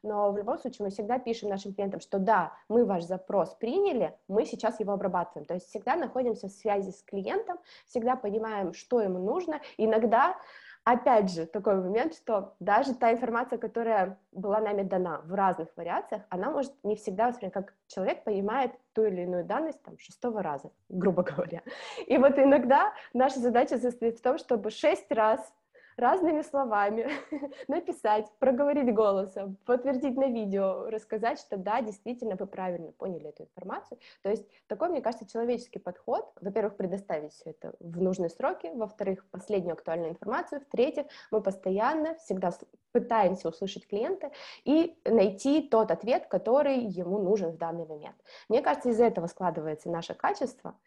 [0.03, 4.17] Но в любом случае мы всегда пишем нашим клиентам, что да, мы ваш запрос приняли,
[4.29, 5.47] мы сейчас его обрабатываем.
[5.47, 9.61] То есть всегда находимся в связи с клиентом, всегда понимаем, что ему нужно.
[9.77, 10.37] Иногда
[10.85, 16.23] Опять же, такой момент, что даже та информация, которая была нами дана в разных вариациях,
[16.29, 20.73] она может не всегда воспринять, как человек понимает ту или иную данность там шестого раза,
[20.88, 21.62] грубо говоря.
[22.09, 25.53] И вот иногда наша задача состоит в том, чтобы шесть раз
[25.96, 27.09] разными словами
[27.68, 33.98] написать, проговорить голосом, подтвердить на видео, рассказать, что да, действительно вы правильно поняли эту информацию.
[34.22, 39.26] То есть такой, мне кажется, человеческий подход, во-первых, предоставить все это в нужные сроки, во-вторых,
[39.31, 42.50] последнюю актуальную информацию, в-третьих, мы постоянно всегда
[42.92, 44.31] пытаемся услышать клиента
[44.64, 48.16] и найти тот ответ, который ему нужен в данный момент.
[48.48, 50.78] Мне кажется, из этого складывается наше качество,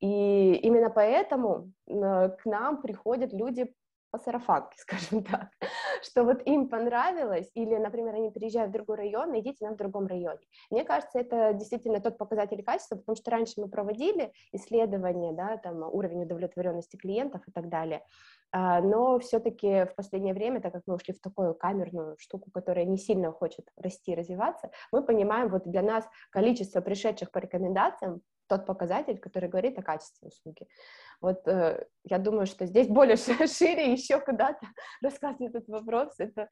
[0.00, 3.74] и именно поэтому э, к нам приходят люди
[4.14, 5.48] по сарафанке, скажем так,
[6.02, 10.06] что вот им понравилось, или, например, они приезжают в другой район, найдите нас в другом
[10.06, 10.38] районе.
[10.70, 15.82] Мне кажется, это действительно тот показатель качества, потому что раньше мы проводили исследования, да, там,
[15.82, 18.02] уровень удовлетворенности клиентов и так далее,
[18.52, 22.84] а, но все-таки в последнее время, так как мы ушли в такую камерную штуку, которая
[22.84, 28.22] не сильно хочет расти и развиваться, мы понимаем, вот для нас количество пришедших по рекомендациям
[28.46, 30.66] тот показатель, который говорит о качестве услуги.
[31.20, 34.66] Вот э, я думаю, что здесь более шире еще куда-то
[35.02, 36.14] рассказывать этот вопрос.
[36.18, 36.48] Это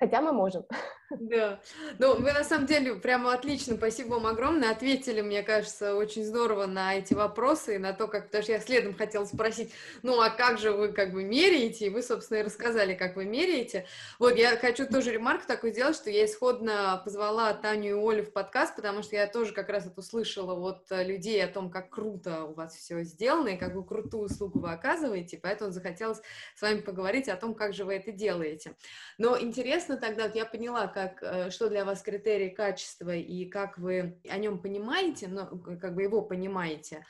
[0.00, 0.64] Хотя мы можем.
[1.18, 1.60] Да.
[1.98, 4.70] Ну, вы на самом деле прямо отлично, спасибо вам огромное.
[4.70, 8.26] Ответили, мне кажется, очень здорово на эти вопросы и на то, как...
[8.26, 11.86] Потому что я следом хотела спросить, ну, а как же вы как бы меряете?
[11.86, 13.86] И вы, собственно, и рассказали, как вы меряете.
[14.20, 18.32] Вот, я хочу тоже ремарку такую сделать, что я исходно позвала Таню и Олю в
[18.32, 21.90] подкаст, потому что я тоже как раз это услышала вот э, людей о том, как
[21.90, 26.20] круто у вас все сделано и какую крутую услугу вы оказываете, поэтому захотелось
[26.54, 28.76] с вами поговорить о том, как же вы это делаете.
[29.18, 33.46] Но интересно, интересно тогда, вот я поняла, как, э, что для вас критерий качества и
[33.46, 37.06] как вы о нем понимаете, но как бы его понимаете,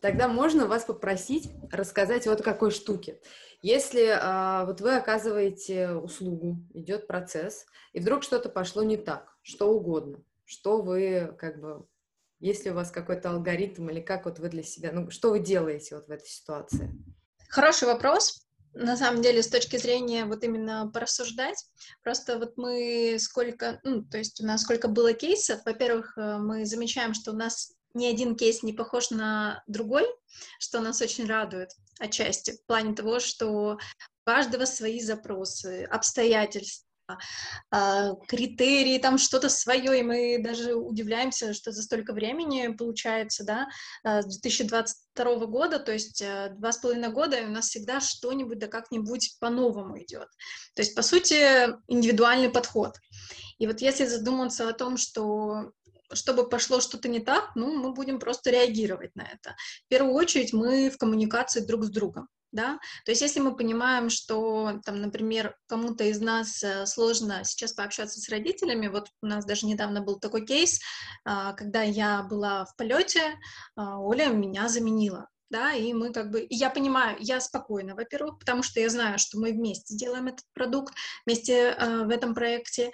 [0.00, 3.20] тогда можно вас попросить рассказать вот о какой штуке.
[3.62, 9.70] Если а, вот вы оказываете услугу, идет процесс, и вдруг что-то пошло не так, что
[9.70, 11.86] угодно, что вы как бы,
[12.40, 15.94] если у вас какой-то алгоритм или как вот вы для себя, ну что вы делаете
[15.94, 16.90] вот в этой ситуации?
[17.48, 18.43] Хороший вопрос
[18.74, 21.64] на самом деле, с точки зрения вот именно порассуждать,
[22.02, 26.66] просто вот мы сколько, ну, то есть у нас сколько было кейсов, во-первых, э, мы
[26.66, 30.04] замечаем, что у нас ни один кейс не похож на другой,
[30.58, 33.78] что нас очень радует отчасти, в плане того, что у
[34.24, 36.88] каждого свои запросы, обстоятельства,
[38.28, 43.68] критерии, там что-то свое, и мы даже удивляемся, что за столько времени получается, да,
[44.02, 48.00] а, с 2022 года, то есть э, два с половиной года, и у нас всегда
[48.00, 50.28] что-нибудь да как-нибудь по-новому идет.
[50.74, 51.34] То есть, по сути,
[51.88, 52.96] индивидуальный подход.
[53.58, 55.72] И вот если задуматься о том, что
[56.12, 59.56] чтобы пошло что-то не так, ну, мы будем просто реагировать на это.
[59.86, 64.08] В первую очередь мы в коммуникации друг с другом да, то есть если мы понимаем,
[64.08, 69.44] что, там, например, кому-то из нас э, сложно сейчас пообщаться с родителями, вот у нас
[69.44, 70.80] даже недавно был такой кейс,
[71.24, 73.34] а, когда я была в полете,
[73.74, 78.62] а, Оля меня заменила, да, и мы как бы, я понимаю, я спокойна, во-первых, потому
[78.62, 80.94] что я знаю, что мы вместе делаем этот продукт,
[81.26, 82.92] вместе э, в этом проекте,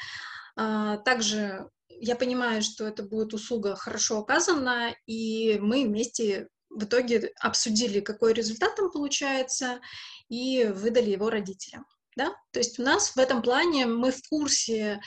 [0.56, 7.32] а, также я понимаю, что это будет услуга хорошо оказана, и мы вместе в итоге
[7.40, 9.80] обсудили, какой результат там получается,
[10.28, 11.84] и выдали его родителям.
[12.16, 12.34] Да?
[12.52, 15.00] То есть у нас в этом плане мы в курсе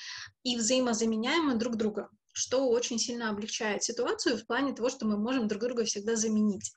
[0.44, 5.48] и взаимозаменяемы друг друга, что очень сильно облегчает ситуацию в плане того, что мы можем
[5.48, 6.74] друг друга всегда заменить.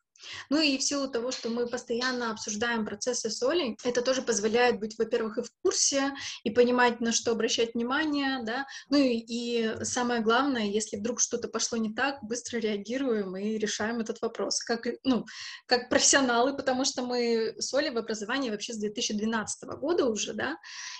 [0.51, 4.99] Ну и в силу того, что мы постоянно обсуждаем процессы соли, это тоже позволяет быть,
[4.99, 6.13] во-первых, и в курсе,
[6.45, 8.67] и понимать, на что обращать внимание, да.
[8.89, 14.01] Ну и, и самое главное, если вдруг что-то пошло не так, быстро реагируем и решаем
[14.01, 14.61] этот вопрос.
[14.61, 15.25] Как, ну,
[15.67, 20.57] как профессионалы, потому что мы соли в образовании вообще с 2012 года уже, да,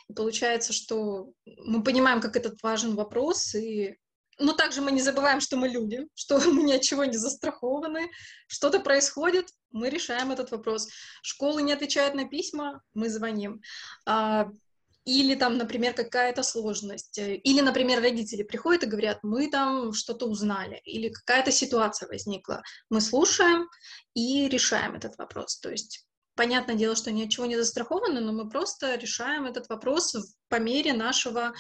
[0.09, 3.97] и получается, что мы понимаем, как этот важен вопрос, и
[4.39, 8.11] но также мы не забываем, что мы люди, что мы ни от чего не застрахованы,
[8.47, 10.89] что-то происходит, мы решаем этот вопрос.
[11.23, 13.61] Школы не отвечают на письма, мы звоним.
[14.07, 14.49] А,
[15.05, 17.19] или там, например, какая-то сложность.
[17.19, 22.63] Или, например, родители приходят и говорят, мы там что-то узнали, или какая-то ситуация возникла.
[22.91, 23.69] Мы слушаем
[24.15, 25.59] и решаем этот вопрос.
[25.61, 29.71] То есть Понятное дело, что ни от чего не застрахованы, но мы просто решаем этот
[29.71, 30.15] вопрос
[30.51, 31.55] по мере нашего,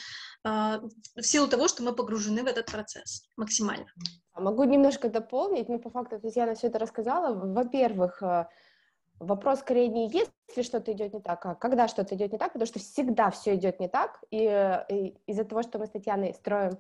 [0.47, 3.87] в силу того, что мы погружены в этот процесс максимально.
[4.35, 7.35] Могу немножко дополнить, но по факту Татьяна все это рассказала.
[7.35, 8.47] Во-первых, э,
[9.19, 10.09] вопрос скорее не
[10.49, 13.55] если что-то идет не так, а когда что-то идет не так, потому что всегда все
[13.55, 16.79] идет не так, и, э, и из-за того, что мы с Татьяной строим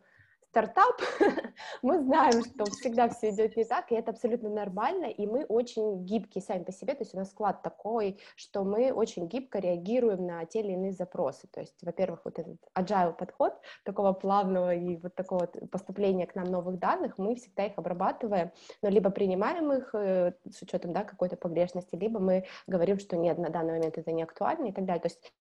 [0.56, 1.02] стартап,
[1.82, 6.06] мы знаем, что всегда все идет не так, и это абсолютно нормально, и мы очень
[6.06, 10.26] гибкие сами по себе, то есть у нас склад такой, что мы очень гибко реагируем
[10.26, 13.52] на те или иные запросы, то есть, во-первых, вот этот agile подход,
[13.84, 18.88] такого плавного и вот такого поступления к нам новых данных, мы всегда их обрабатываем, но
[18.88, 23.50] либо принимаем их э, с учетом, да, какой-то погрешности, либо мы говорим, что нет, на
[23.50, 25.34] данный момент это не актуально и так далее, то есть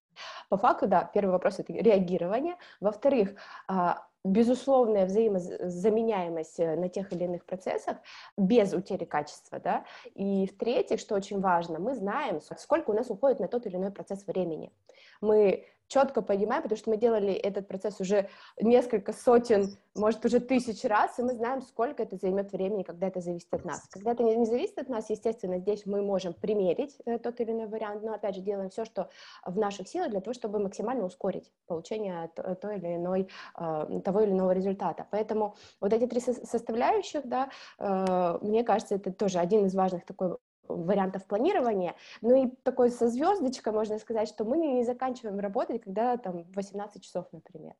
[0.48, 2.56] по факту, да, первый вопрос— это реагирование.
[2.80, 3.34] Во-вторых,
[3.68, 7.96] а, безусловная взаимозаменяемость э, на тех или иных процессах
[8.36, 9.84] без утери качества, да,
[10.14, 13.90] и в-третьих, что очень важно, мы знаем, сколько у нас уходит на тот или иной
[13.90, 14.72] процесс времени.
[15.20, 18.28] Мы четко понимаем, потому что мы делали этот процесс уже
[18.60, 23.20] несколько сотен, может, уже тысяч раз, и мы знаем, сколько это займет времени, когда это
[23.20, 23.86] зависит от нас.
[23.90, 27.66] Когда это не, зависит от нас, естественно, здесь мы можем примерить э, тот или иной
[27.66, 29.08] вариант, но, опять же, делаем все, что
[29.44, 32.28] в наших силах для того, чтобы максимально ускорить получение
[32.60, 35.06] той или иной, э, того или иного результата.
[35.10, 40.36] Поэтому вот эти три составляющих, да, э, мне кажется, это тоже один из важных такой
[40.68, 41.94] вариантов планирования.
[42.20, 47.02] Ну и такой со звездочкой можно сказать, что мы не заканчиваем работать, когда там 18
[47.02, 47.74] часов, например.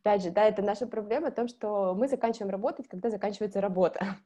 [0.00, 4.00] Опять же, да, это наша проблема в том, что мы заканчиваем работать, когда заканчивается работа.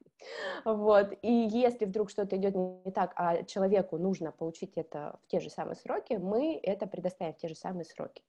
[0.64, 1.12] Вот.
[1.20, 5.50] И если вдруг что-то идет не так, а человеку нужно получить это в те же
[5.50, 8.22] самые сроки, мы это предоставим в те же самые сроки.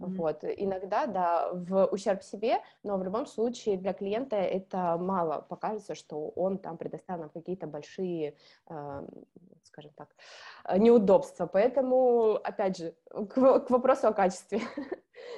[0.00, 0.16] Mm-hmm.
[0.16, 0.44] Вот.
[0.44, 6.28] Иногда, да, в ущерб себе, но в любом случае для клиента это мало покажется, что
[6.30, 8.36] он там предоставил нам какие-то большие,
[8.68, 9.06] э,
[9.62, 10.08] скажем так,
[10.64, 11.46] э, неудобства.
[11.46, 14.60] Поэтому, опять же, к, к вопросу о качестве.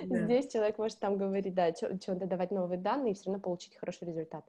[0.03, 0.25] Yeah.
[0.25, 4.09] Здесь человек может там говорить, да, что-то давать новые данные и все равно получить хороший
[4.09, 4.45] результат.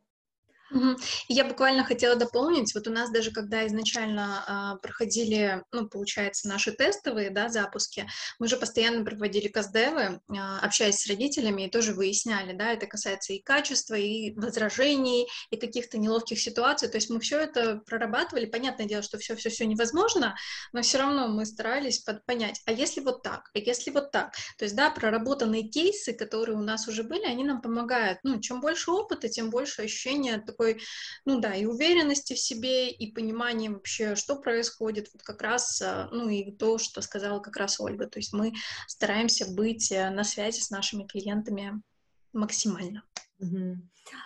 [1.29, 6.71] Я буквально хотела дополнить, вот у нас даже когда изначально а, проходили, ну, получается, наши
[6.71, 8.07] тестовые, да, запуски,
[8.39, 13.33] мы же постоянно проводили каздевы, а, общаясь с родителями, и тоже выясняли, да, это касается
[13.33, 18.87] и качества, и возражений, и каких-то неловких ситуаций, то есть мы все это прорабатывали, понятное
[18.87, 20.35] дело, что все-все-все невозможно,
[20.73, 24.33] но все равно мы старались под, понять, а если вот так, а если вот так,
[24.57, 28.59] то есть, да, проработанные кейсы, которые у нас уже были, они нам помогают, ну, чем
[28.59, 30.81] больше опыта, тем больше ощущения такой,
[31.25, 36.07] ну да, и уверенности в себе, и понимание вообще, что происходит, вот как раз, э,
[36.11, 38.53] ну и то, что сказала как раз Ольга, то есть мы
[38.87, 41.81] стараемся быть э, на связи с нашими клиентами
[42.33, 43.03] максимально.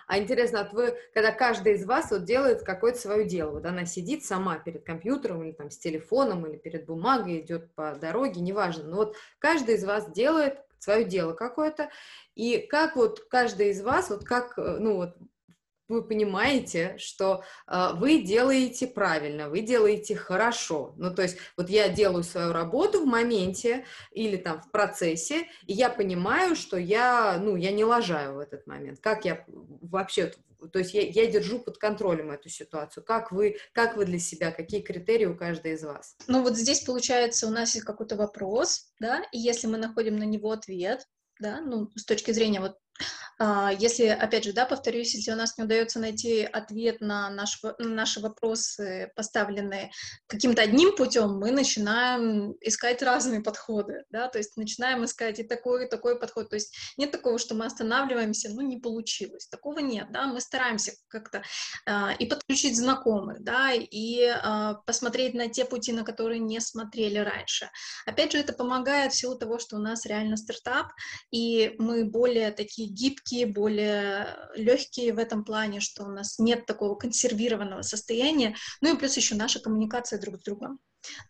[0.08, 3.86] А интересно, вот вы, когда каждый из вас вот делает какое-то свое дело, вот она
[3.86, 8.84] сидит сама перед компьютером или там с телефоном или перед бумагой, идет по дороге, неважно,
[8.86, 11.89] но вот каждый из вас делает свое дело какое-то,
[12.36, 15.15] и как вот каждый из вас, вот как, э, ну вот
[15.91, 20.93] вы понимаете, что э, вы делаете правильно, вы делаете хорошо.
[20.97, 25.73] Ну, то есть вот я делаю свою работу в моменте или там в процессе, и
[25.73, 28.99] я понимаю, что я, ну, я не лажаю в этот момент.
[28.99, 30.34] Как я вообще,
[30.71, 33.04] то есть я, я держу под контролем эту ситуацию.
[33.04, 36.15] Как вы, как вы для себя, какие критерии у каждой из вас?
[36.27, 40.23] Ну, вот здесь, получается, у нас есть какой-то вопрос, да, и если мы находим на
[40.23, 41.08] него ответ,
[41.39, 42.77] да, ну, с точки зрения вот
[43.80, 47.90] если, опять же, да, повторюсь, если у нас не удается найти ответ на, наш, на
[47.90, 49.92] наши вопросы, поставленные
[50.28, 55.86] каким-то одним путем, мы начинаем искать разные подходы, да, то есть начинаем искать и такой,
[55.86, 60.12] и такой подход, то есть нет такого, что мы останавливаемся, ну, не получилось, такого нет,
[60.12, 61.44] да, мы стараемся как-то
[61.86, 67.18] э, и подключить знакомых, да, и э, посмотреть на те пути, на которые не смотрели
[67.18, 67.70] раньше.
[68.06, 70.88] Опять же, это помогает в силу того, что у нас реально стартап,
[71.32, 76.95] и мы более такие гибкие, более легкие в этом плане, что у нас нет такого
[76.95, 80.80] консервированного состояния, ну и плюс еще наша коммуникация друг с другом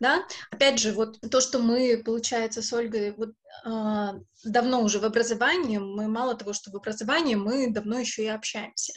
[0.00, 3.30] да, опять же, вот то, что мы, получается, с Ольгой вот,
[3.64, 4.08] э,
[4.44, 8.92] давно уже в образовании, мы мало того, что в образовании, мы давно еще и общаемся.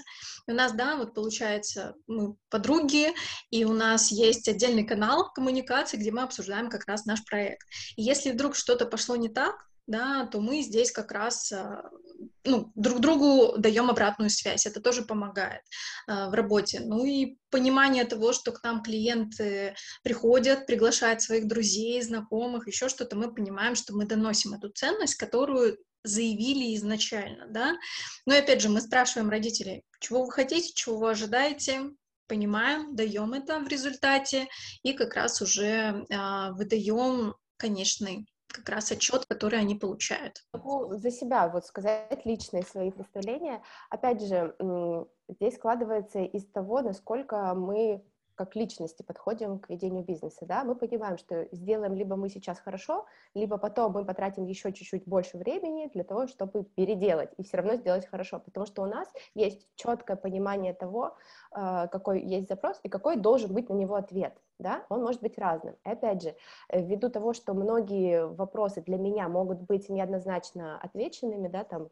[0.47, 3.13] И у нас, да, вот получается, мы подруги,
[3.49, 7.67] и у нас есть отдельный канал коммуникации, где мы обсуждаем как раз наш проект.
[7.95, 9.55] И если вдруг что-то пошло не так,
[9.87, 11.83] да, то мы здесь как раз а,
[12.45, 14.65] ну, друг другу даем обратную связь.
[14.65, 15.61] Это тоже помогает
[16.07, 16.81] э, в работе.
[16.81, 23.15] Ну и понимание того, что к нам клиенты приходят, приглашают своих друзей, знакомых, еще что-то,
[23.15, 27.75] мы понимаем, что мы доносим эту ценность, которую заявили изначально, да.
[28.25, 31.89] Но и опять же, мы спрашиваем родителей, чего вы хотите, чего вы ожидаете,
[32.27, 34.47] понимаем, даем это в результате
[34.83, 40.43] и как раз уже э, выдаем конечный как раз отчет, который они получают.
[40.53, 43.61] Могу за себя вот сказать личные свои представления.
[43.89, 44.55] Опять же,
[45.27, 48.03] здесь складывается из того, насколько мы
[48.35, 53.05] как личности подходим к ведению бизнеса, да, мы понимаем, что сделаем либо мы сейчас хорошо,
[53.33, 57.75] либо потом мы потратим еще чуть-чуть больше времени для того, чтобы переделать и все равно
[57.75, 61.15] сделать хорошо, потому что у нас есть четкое понимание того,
[61.51, 65.37] а, какой есть запрос и какой должен быть на него ответ, да, он может быть
[65.37, 65.75] разным.
[65.85, 66.35] И опять же,
[66.69, 71.89] э, ввиду того, что многие вопросы для меня могут быть неоднозначно отвеченными, да, там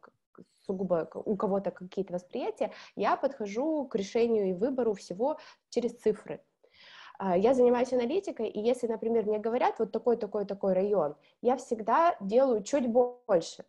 [0.66, 5.38] сугубо у кого-то какие-то восприятия, я подхожу к решению и выбору всего
[5.70, 6.44] через цифры.
[7.20, 11.58] А, я занимаюсь аналитикой, и если, например, мне говорят вот такой, такой, такой район, я
[11.58, 13.66] всегда делаю чуть больше.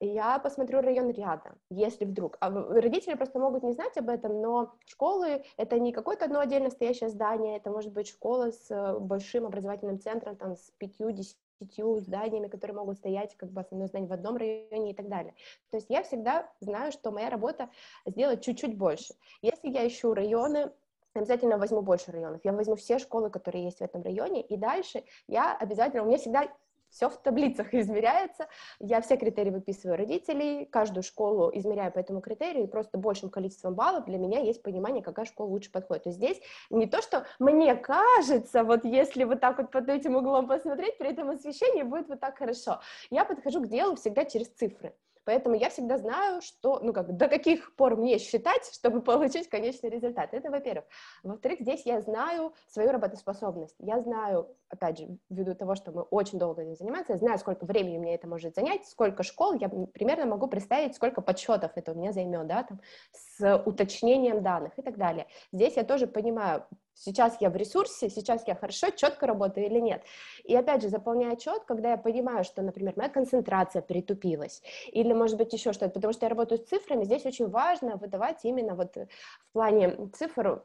[0.00, 2.36] Я посмотрю район рядом, если вдруг.
[2.40, 6.70] А родители просто могут не знать об этом, но школы— это не какое-то одно отдельно
[6.70, 11.10] стоящее здание, это может быть школа с э, большим образовательным центром, там, с пятью,
[11.58, 15.34] пятью зданиями, которые могут стоять, как бы основное здание в одном районе и так далее.
[15.70, 17.70] То есть я всегда знаю, что моя работа
[18.06, 19.14] сделать чуть-чуть больше.
[19.42, 20.70] Если я ищу районы,
[21.14, 22.40] обязательно возьму больше районов.
[22.44, 26.18] Я возьму все школы, которые есть в этом районе, и дальше я обязательно, у меня
[26.18, 26.48] всегда
[26.90, 28.48] все в таблицах измеряется.
[28.78, 33.74] Я все критерии выписываю родителей, каждую школу измеряю по этому критерию, и просто большим количеством
[33.74, 36.04] баллов для меня есть понимание, какая школа лучше подходит.
[36.04, 40.16] То есть здесь не то, что мне кажется, вот если вот так вот под этим
[40.16, 42.80] углом посмотреть, при этом освещение будет вот так хорошо.
[43.10, 44.94] Я подхожу к делу всегда через цифры.
[45.28, 49.90] Поэтому я всегда знаю, что, ну как, до каких пор мне считать, чтобы получить конечный
[49.90, 50.32] результат.
[50.32, 50.86] Это, во-первых.
[51.22, 53.76] Во-вторых, здесь я знаю свою работоспособность.
[53.78, 57.66] Я знаю, опять же, ввиду того, что мы очень долго этим занимаемся, я знаю, сколько
[57.66, 61.94] времени мне это может занять, сколько школ, я примерно могу представить, сколько подсчетов это у
[61.94, 62.80] меня займет, да, там,
[63.12, 65.26] с уточнением данных и так далее.
[65.52, 66.64] Здесь я тоже понимаю,
[66.98, 70.02] сейчас я в ресурсе, сейчас я хорошо, четко работаю или нет.
[70.44, 75.36] И опять же, заполняя отчет, когда я понимаю, что, например, моя концентрация притупилась, или, может
[75.36, 78.96] быть, еще что-то, потому что я работаю с цифрами, здесь очень важно выдавать именно вот
[78.96, 80.62] в плане цифр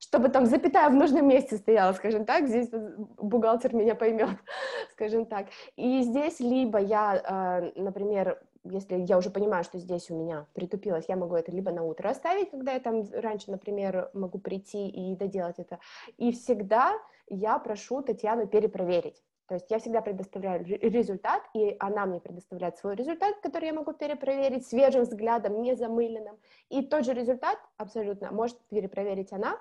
[0.00, 4.30] чтобы там запятая в нужном месте стояла, скажем так, здесь бухгалтер меня поймет,
[4.92, 5.46] скажем так.
[5.76, 8.40] И здесь либо я, а, например,
[8.70, 12.08] если я уже понимаю, что здесь у меня притупилось, я могу это либо на утро
[12.08, 15.78] оставить, когда я там раньше, например, могу прийти и доделать это.
[16.16, 16.94] И всегда
[17.28, 19.22] я прошу Татьяну перепроверить.
[19.48, 23.94] То есть я всегда предоставляю результат, и она мне предоставляет свой результат, который я могу
[23.94, 26.36] перепроверить свежим взглядом, не замыленным.
[26.68, 29.58] И тот же результат абсолютно может перепроверить она,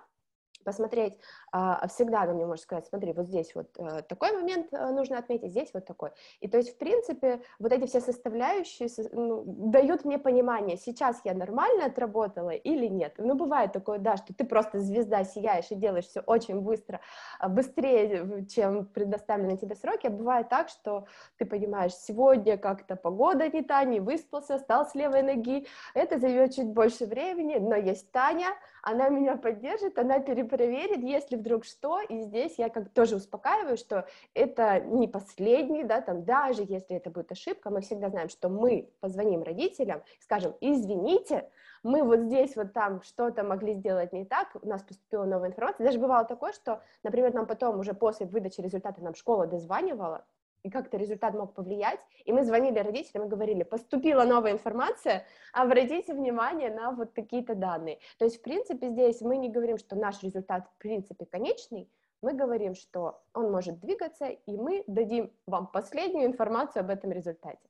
[0.68, 1.13] посмотреть,
[1.53, 5.18] а, всегда она мне может сказать, смотри, вот здесь вот э, такой момент э, нужно
[5.18, 6.09] отметить, здесь вот такой.
[6.41, 11.34] И то есть, в принципе, вот эти все составляющие ну, дают мне понимание, сейчас я
[11.34, 13.13] нормально отработала или нет.
[13.18, 16.99] Ну, бывает такое, да, что ты просто звезда, сияешь и делаешь все очень быстро,
[17.39, 21.05] а, быстрее, чем предоставлены тебе сроки, а бывает так, что
[21.38, 26.55] ты понимаешь, сегодня как-то погода не та, не выспался, стал с левой ноги, это займет
[26.55, 28.49] чуть больше времени, но есть Таня,
[28.84, 30.20] она меня поддержит, она
[30.57, 36.01] перепроверит, если вдруг что, и здесь я как тоже успокаиваю, что это не последний, да,
[36.01, 41.49] там, даже если это будет ошибка, мы всегда знаем, что мы позвоним родителям, скажем, извините,
[41.83, 45.85] мы вот здесь вот там что-то могли сделать не так, у нас поступила новая информация,
[45.85, 50.25] даже бывало такое, что, например, нам потом уже после выдачи результата нам школа дозванивала,
[50.63, 51.99] и как-то результат мог повлиять.
[52.25, 57.99] И мы звонили родителям и говорили, поступила новая информация, обратите внимание на вот такие-то данные.
[58.17, 61.89] То есть, в принципе, здесь мы не говорим, что наш результат в принципе конечный,
[62.21, 67.69] мы говорим, что он может двигаться, и мы дадим вам последнюю информацию об этом результате.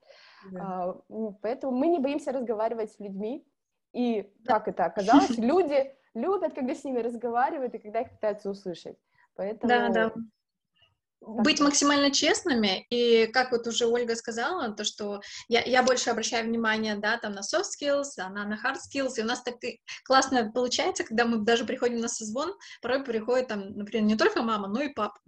[0.52, 0.62] Да.
[1.10, 3.46] А, поэтому мы не боимся разговаривать с людьми,
[3.94, 8.98] и как это оказалось, люди любят, когда с ними разговаривают и когда их пытаются услышать.
[9.36, 10.14] Поэтому да, да.
[11.22, 16.46] Быть максимально честными, и как вот уже Ольга сказала, то, что я, я больше обращаю
[16.46, 19.56] внимание, да, там, на soft skills, она на hard skills, и у нас так
[20.06, 24.68] классно получается, когда мы даже приходим на созвон, порой приходит там, например, не только мама,
[24.68, 25.20] но и папа,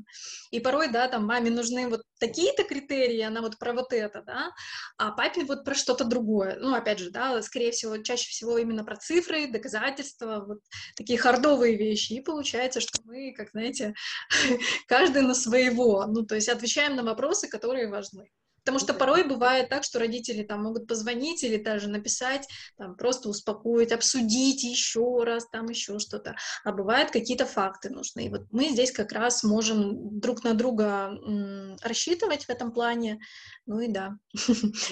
[0.51, 4.51] и порой, да, там, маме нужны вот такие-то критерии, она вот про вот это, да,
[4.97, 8.83] а папе вот про что-то другое, ну, опять же, да, скорее всего, чаще всего именно
[8.83, 10.59] про цифры, доказательства, вот
[10.95, 13.93] такие хардовые вещи, и получается, что мы, как, знаете,
[14.87, 18.29] каждый на своего, ну, то есть отвечаем на вопросы, которые важны.
[18.69, 23.29] Потому что порой бывает так, что родители там могут позвонить или даже написать, там, просто
[23.29, 26.35] успокоить, обсудить еще раз, там еще что-то.
[26.63, 28.25] А бывают какие-то факты нужны.
[28.25, 33.19] И вот мы здесь как раз можем друг на друга м, рассчитывать в этом плане.
[33.65, 34.17] Ну и да.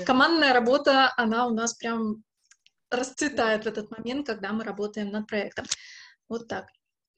[0.06, 2.24] Командная работа, она у нас прям
[2.90, 5.66] расцветает в этот момент, когда мы работаем над проектом.
[6.30, 6.66] Вот так.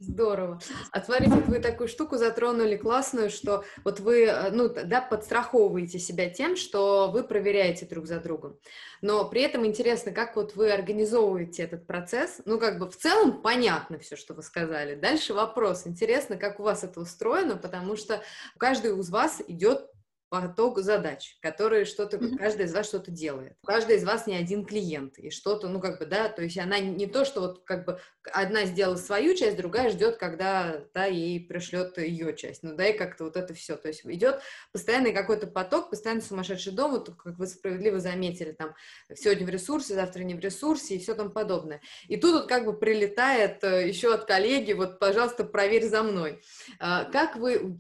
[0.01, 0.61] Здорово.
[0.93, 6.29] А смотрите, вы такую штуку затронули классную, что вот вы, э, ну, да, подстраховываете себя
[6.29, 8.57] тем, что вы проверяете друг за другом.
[9.01, 12.39] Но при этом интересно, как вот вы организовываете этот процесс.
[12.45, 14.95] Ну, как бы в целом понятно все, что вы сказали.
[14.95, 15.85] Дальше вопрос.
[15.85, 18.23] Интересно, как у вас это устроено, потому что
[18.57, 19.89] каждый из вас идет
[20.29, 22.37] поток задач, которые что-то, mm-hmm.
[22.37, 23.57] каждый из вас что-то делает.
[23.65, 26.79] Каждый из вас не один клиент, и что-то, ну, как бы, да, то есть она
[26.79, 27.99] не то, что вот, как бы,
[28.31, 32.97] одна сделала свою часть, другая ждет, когда та ей пришлет ее часть, ну, да, и
[32.97, 37.37] как-то вот это все, то есть идет постоянный какой-то поток, постоянно сумасшедший дом, вот, как
[37.37, 38.75] вы справедливо заметили, там,
[39.15, 41.81] сегодня в ресурсе, завтра не в ресурсе, и все там подобное.
[42.07, 46.41] И тут вот как бы прилетает э, еще от коллеги, вот, пожалуйста, проверь за мной.
[46.79, 47.77] А, как вы,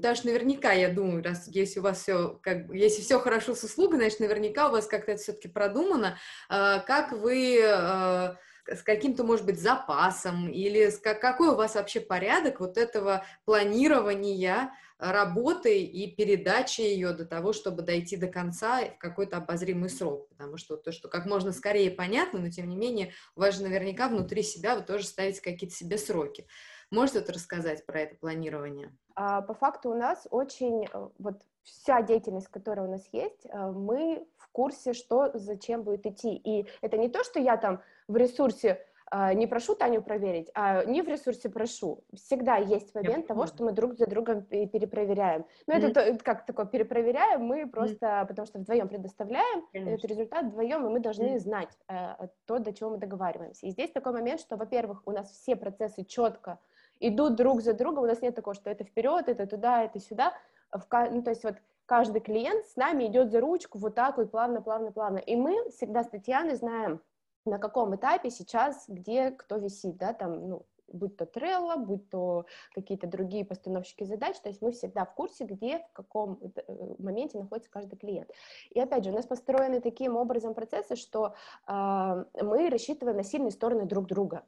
[0.00, 3.62] даже наверняка, я думаю, раз, если у вас вас все, как если все хорошо с
[3.62, 6.18] услугой, значит, наверняка у вас как-то это все-таки продумано.
[6.48, 8.36] А, как вы а,
[8.66, 14.72] с каким-то, может быть, запасом, или с, какой у вас вообще порядок вот этого планирования
[14.98, 20.56] работы и передачи ее до того, чтобы дойти до конца в какой-то обозримый срок, потому
[20.56, 24.08] что то, что как можно скорее понятно, но тем не менее у вас же наверняка
[24.08, 26.46] внутри себя вы тоже ставите какие-то себе сроки.
[26.92, 28.96] Можете вот рассказать про это планирование?
[29.14, 33.70] А, по факту у нас очень, э, вот вся деятельность, которая у нас есть, э,
[33.70, 36.34] мы в курсе, что зачем будет идти.
[36.34, 40.84] И это не то, что я там в ресурсе э, не прошу Таню проверить, а
[40.84, 42.02] не в ресурсе прошу.
[42.14, 45.46] Всегда есть момент того, что мы друг за другом перепроверяем.
[45.66, 45.86] Но mm-hmm.
[45.86, 48.26] это как такое перепроверяем, мы просто, mm-hmm.
[48.26, 49.94] потому что вдвоем предоставляем Конечно.
[49.94, 51.38] этот результат вдвоем, и мы должны mm-hmm.
[51.38, 53.66] знать э, то, до чего мы договариваемся.
[53.66, 56.58] И здесь такой момент, что, во-первых, у нас все процессы четко
[57.02, 60.32] идут друг за другом, у нас нет такого, что это вперед, это туда, это сюда,
[60.72, 61.56] в, ну, то есть вот
[61.86, 65.70] каждый клиент с нами идет за ручку вот так вот плавно, плавно, плавно, и мы
[65.70, 67.00] всегда с Татьяной знаем,
[67.44, 72.46] на каком этапе сейчас, где кто висит, да, там, ну, будь то Trello, будь то
[72.74, 76.62] какие-то другие постановщики задач, то есть мы всегда в курсе, где, в каком э,
[76.98, 78.30] моменте находится каждый клиент.
[78.70, 81.34] И опять же, у нас построены таким образом процессы, что
[81.66, 84.44] э, мы рассчитываем на сильные стороны друг друга.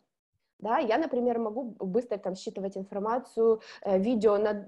[0.59, 4.67] Да, я, например, могу быстро там считывать информацию, э, видео на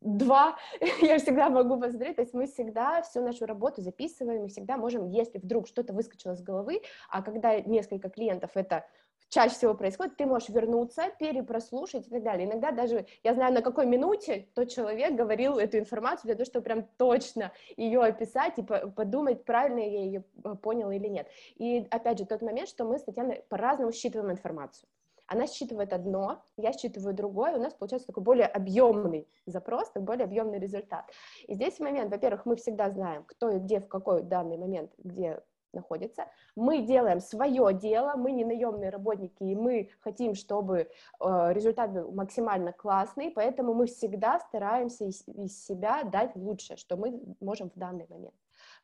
[0.00, 0.56] два,
[1.00, 5.06] я всегда могу посмотреть, то есть мы всегда всю нашу работу записываем, и всегда можем,
[5.08, 8.84] если вдруг что-то выскочило с головы, а когда несколько клиентов это
[9.32, 12.46] чаще всего происходит, ты можешь вернуться, перепрослушать и так далее.
[12.46, 16.64] Иногда даже я знаю, на какой минуте тот человек говорил эту информацию для того, чтобы
[16.64, 21.28] прям точно ее описать и подумать, правильно я ее э, понял или нет.
[21.56, 24.86] И опять же, тот момент, что мы с Татьяной по-разному считываем информацию.
[25.32, 30.24] Она считывает одно, я считываю другое, у нас получается такой более объемный запрос, такой более
[30.24, 31.10] объемный результат.
[31.48, 35.42] И здесь момент, во-первых, мы всегда знаем, кто и где, в какой данный момент, где
[35.72, 36.26] находится.
[36.54, 42.12] Мы делаем свое дело, мы не наемные работники, и мы хотим, чтобы э, результат был
[42.12, 47.78] максимально классный, поэтому мы всегда стараемся из, из себя дать лучшее, что мы можем в
[47.78, 48.34] данный момент.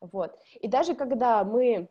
[0.00, 0.38] Вот.
[0.54, 1.90] И даже когда мы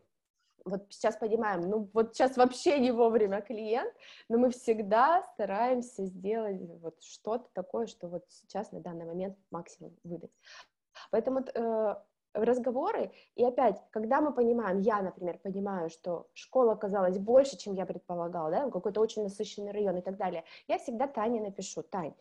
[0.68, 3.94] вот сейчас понимаем, ну вот сейчас вообще не вовремя клиент,
[4.30, 9.96] но мы всегда стараемся сделать вот что-то такое, что вот сейчас на данный момент максимум
[10.04, 10.32] выдать.
[11.12, 11.96] Поэтому э,
[12.34, 17.86] разговоры, и опять, когда мы понимаем, я, например, понимаю, что школа оказалась больше, чем я
[17.86, 22.14] предполагала, да, какой-то очень насыщенный район и так далее, я всегда Тане напишу, Тань,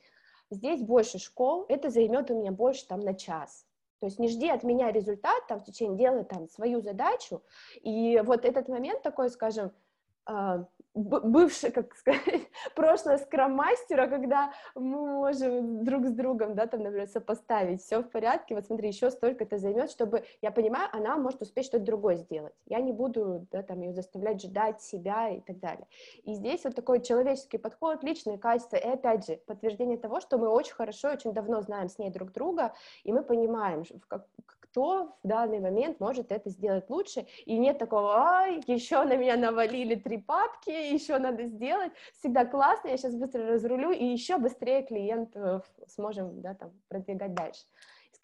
[0.51, 3.66] здесь больше школ, это займет у меня больше там на час,
[4.01, 7.43] то есть не жди от меня результат там, в течение, делай там свою задачу.
[7.83, 9.73] И вот этот момент такой, скажем,
[10.97, 12.23] бывший, как сказать,
[12.75, 18.55] прошлое скрам-мастера, когда мы можем друг с другом, да, там, например, сопоставить, все в порядке,
[18.55, 22.55] вот смотри, еще столько это займет, чтобы, я понимаю, она может успеть что-то другое сделать,
[22.67, 25.87] я не буду, да, там, ее заставлять ждать себя и так далее.
[26.25, 30.49] И здесь вот такой человеческий подход, личные качества, и опять же, подтверждение того, что мы
[30.49, 32.73] очень хорошо, очень давно знаем с ней друг друга,
[33.05, 34.27] и мы понимаем, как,
[34.77, 39.39] кто в данный момент может это сделать лучше, и нет такого, ай, еще на меня
[39.39, 44.83] навалили три папки, еще надо сделать, всегда классно, я сейчас быстро разрулю, и еще быстрее
[44.83, 47.65] клиент э, сможем, да, там, продвигать дальше.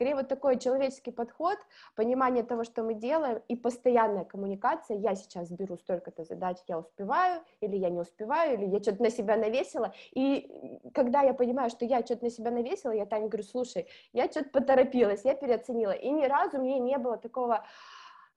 [0.02, 1.56] Скорее вот такой человеческий подход,
[1.94, 4.96] понимание того, что мы делаем, и постоянная коммуникация.
[4.96, 9.10] Я сейчас беру столько-то задач, я успеваю, или я не успеваю, или я что-то на
[9.10, 9.94] себя навесила.
[10.10, 14.28] И когда я понимаю, что я что-то на себя навесила, я Тане говорю, слушай, я
[14.28, 15.92] что-то поторопилась, я переоценила.
[15.92, 17.64] И ни разу мне не было такого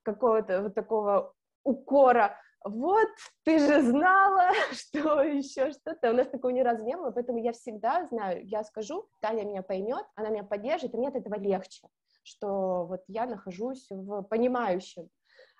[0.03, 3.09] какого-то вот такого укора, вот,
[3.43, 6.09] ты же знала, что еще что-то.
[6.09, 9.61] У нас такого ни разу не было, поэтому я всегда знаю, я скажу, Таня меня
[9.61, 11.87] поймет, она меня поддержит, и мне от этого легче,
[12.23, 15.09] что вот я нахожусь в понимающем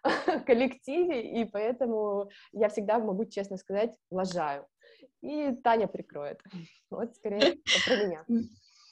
[0.47, 4.66] коллективе, и поэтому я всегда могу честно сказать, лажаю.
[5.22, 6.41] И Таня прикроет.
[6.89, 8.26] Вот скорее про меня.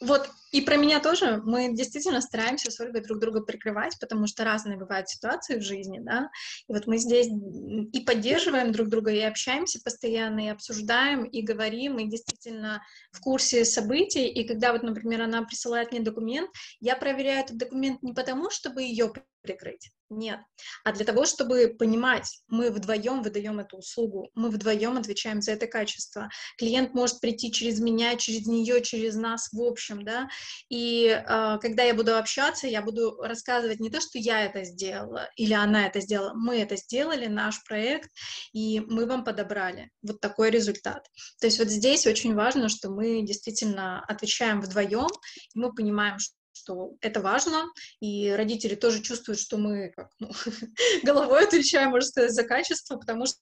[0.03, 1.41] Вот и про меня тоже.
[1.45, 5.99] Мы действительно стараемся с Ольгой друг друга прикрывать, потому что разные бывают ситуации в жизни,
[5.99, 6.29] да.
[6.67, 11.99] И вот мы здесь и поддерживаем друг друга, и общаемся постоянно, и обсуждаем, и говорим,
[11.99, 14.27] и действительно в курсе событий.
[14.27, 16.49] И когда вот, например, она присылает мне документ,
[16.81, 20.39] я проверяю этот документ не потому, чтобы ее прикрыть, нет.
[20.83, 25.67] А для того, чтобы понимать, мы вдвоем выдаем эту услугу, мы вдвоем отвечаем за это
[25.67, 26.29] качество.
[26.57, 30.29] Клиент может прийти через меня, через нее, через нас в общем, да.
[30.69, 35.29] И э, когда я буду общаться, я буду рассказывать не то, что я это сделала
[35.35, 38.09] или она это сделала, мы это сделали, наш проект,
[38.53, 41.07] и мы вам подобрали вот такой результат.
[41.39, 45.09] То есть вот здесь очень важно, что мы действительно отвечаем вдвоем,
[45.53, 47.65] и мы понимаем, что что это важно,
[47.99, 50.31] и родители тоже чувствуют, что мы как, ну,
[51.03, 53.37] головой отвечаем, можно сказать, за качество, потому что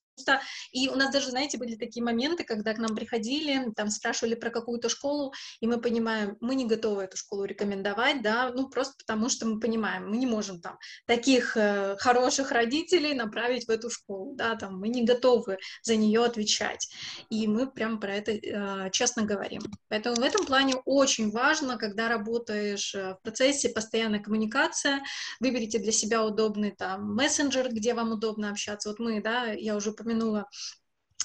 [0.71, 4.49] и у нас даже, знаете, были такие моменты, когда к нам приходили, там спрашивали про
[4.49, 9.29] какую-то школу, и мы понимаем, мы не готовы эту школу рекомендовать, да, ну просто потому
[9.29, 14.35] что мы понимаем, мы не можем там таких э, хороших родителей направить в эту школу,
[14.35, 16.89] да, там мы не готовы за нее отвечать,
[17.29, 19.61] и мы прям про это э, честно говорим.
[19.89, 25.01] Поэтому в этом плане очень важно, когда работаешь э, в процессе, постоянная коммуникация,
[25.39, 28.89] выберите для себя удобный там мессенджер, где вам удобно общаться.
[28.89, 30.49] Вот мы, да, я уже упомянула,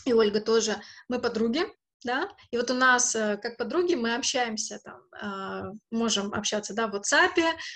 [0.04, 0.76] и Ольга тоже,
[1.08, 1.66] мы подруги,
[2.04, 6.86] да, и вот у нас, э, как подруги, мы общаемся там, а, можем общаться, да,
[6.86, 7.34] в WhatsApp,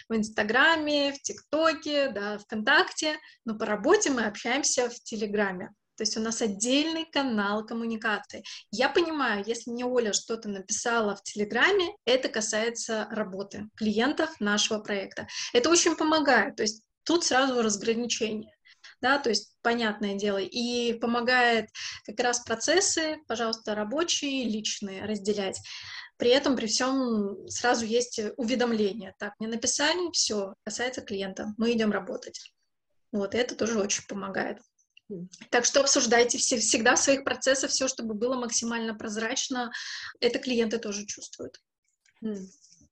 [0.08, 5.70] в Инстаграме, в ТикТоке, да, ВКонтакте, но по работе мы общаемся в Телеграме.
[5.96, 8.42] То есть у нас отдельный канал коммуникации.
[8.70, 15.26] Я понимаю, если мне Оля что-то написала в Телеграме, это касается работы клиентов нашего проекта.
[15.52, 16.56] Это очень помогает.
[16.56, 18.54] То есть тут сразу разграничение
[19.00, 21.68] да, то есть понятное дело, и помогает
[22.04, 25.60] как раз процессы, пожалуйста, рабочие, личные разделять.
[26.16, 29.14] При этом, при всем, сразу есть уведомление.
[29.18, 32.52] Так, мне написали, все, касается клиента, мы идем работать.
[33.12, 34.58] Вот, и это тоже очень помогает.
[35.50, 39.72] Так что обсуждайте все, всегда в своих процессах все, чтобы было максимально прозрачно.
[40.20, 41.60] Это клиенты тоже чувствуют.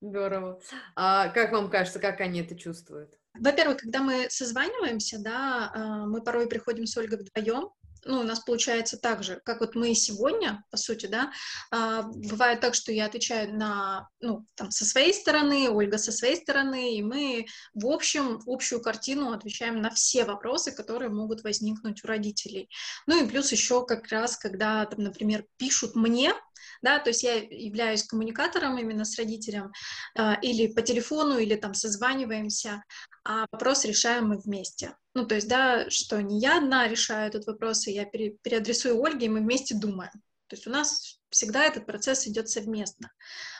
[0.01, 0.61] Здорово.
[0.97, 3.19] А как вам кажется, как они это чувствуют?
[3.41, 7.71] Во-первых, когда мы созваниваемся, да, а, мы порой приходим с Ольгой вдвоем,
[8.09, 11.31] ну, у нас получается так же, как вот мы сегодня, по сути, да,
[11.71, 16.37] а, бывает так, что я отвечаю на, ну, там, со своей стороны, Ольга со своей
[16.37, 22.07] стороны, и мы, в общем, общую картину отвечаем на все вопросы, которые могут возникнуть у
[22.07, 22.71] родителей.
[23.07, 26.33] Ну и плюс еще как раз, когда, там, например, пишут мне,
[26.81, 29.73] да, то есть я являюсь коммуникатором именно с родителем,
[30.19, 32.83] э, или по телефону, или там созваниваемся,
[33.25, 34.95] а вопрос решаем мы вместе.
[35.19, 39.03] Ну, то есть, да, что не я одна решаю этот вопрос, и я пере, переадресую
[39.03, 40.13] Ольге, и мы вместе думаем.
[40.47, 43.11] То есть у нас всегда этот процесс идет совместно.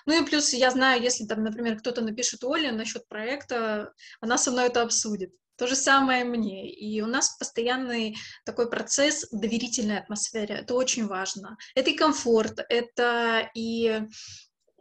[0.07, 4.53] Ну и плюс я знаю, если там, например, кто-то напишет Оле насчет проекта, она со
[4.53, 5.33] мной это обсудит.
[5.57, 6.71] То же самое мне.
[6.71, 10.55] И у нас постоянный такой процесс доверительной атмосферы.
[10.55, 11.57] Это очень важно.
[11.75, 14.03] Это и комфорт, это и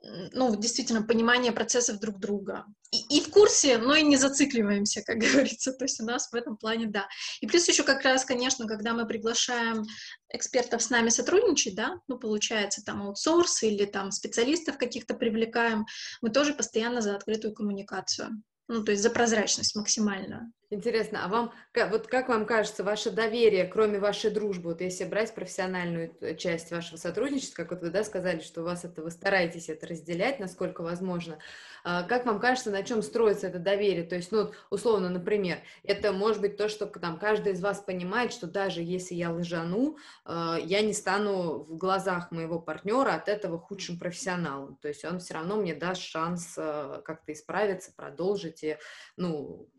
[0.04, 2.66] ну, действительно, понимание процессов друг друга.
[2.92, 5.74] И, и в курсе, но и не зацикливаемся, как говорится.
[5.74, 7.08] То есть у нас в этом плане, да.
[7.42, 9.86] И плюс еще как раз, конечно, когда мы приглашаем
[10.30, 15.86] экспертов с нами сотрудничать, да, ну, получается, там, аутсорс или там специалистов каких-то привлекаем,
[16.22, 18.42] мы тоже постоянно за открытую коммуникацию.
[18.70, 20.52] Ну, то есть за прозрачность максимальную.
[20.70, 21.54] Интересно, а вам,
[21.92, 26.72] вот как вам кажется, ваше доверие, кроме вашей дружбы, вот если брать профессиональную э, часть
[26.72, 30.42] вашего сотрудничества, как вот вы, да, сказали, что у вас это, вы стараетесь это разделять,
[30.42, 31.40] насколько возможно,
[31.86, 34.04] а, как вам кажется, на чем строится это доверие?
[34.04, 38.34] То есть, ну, условно, например, это может быть то, что там каждый из вас понимает,
[38.34, 39.96] что даже если я лжану,
[40.26, 44.76] а, я не стану в глазах моего партнера от этого худшим профессионалом.
[44.82, 48.78] То есть он все равно мне даст шанс а, как-то исправиться, продолжить и,
[49.16, 49.70] ну,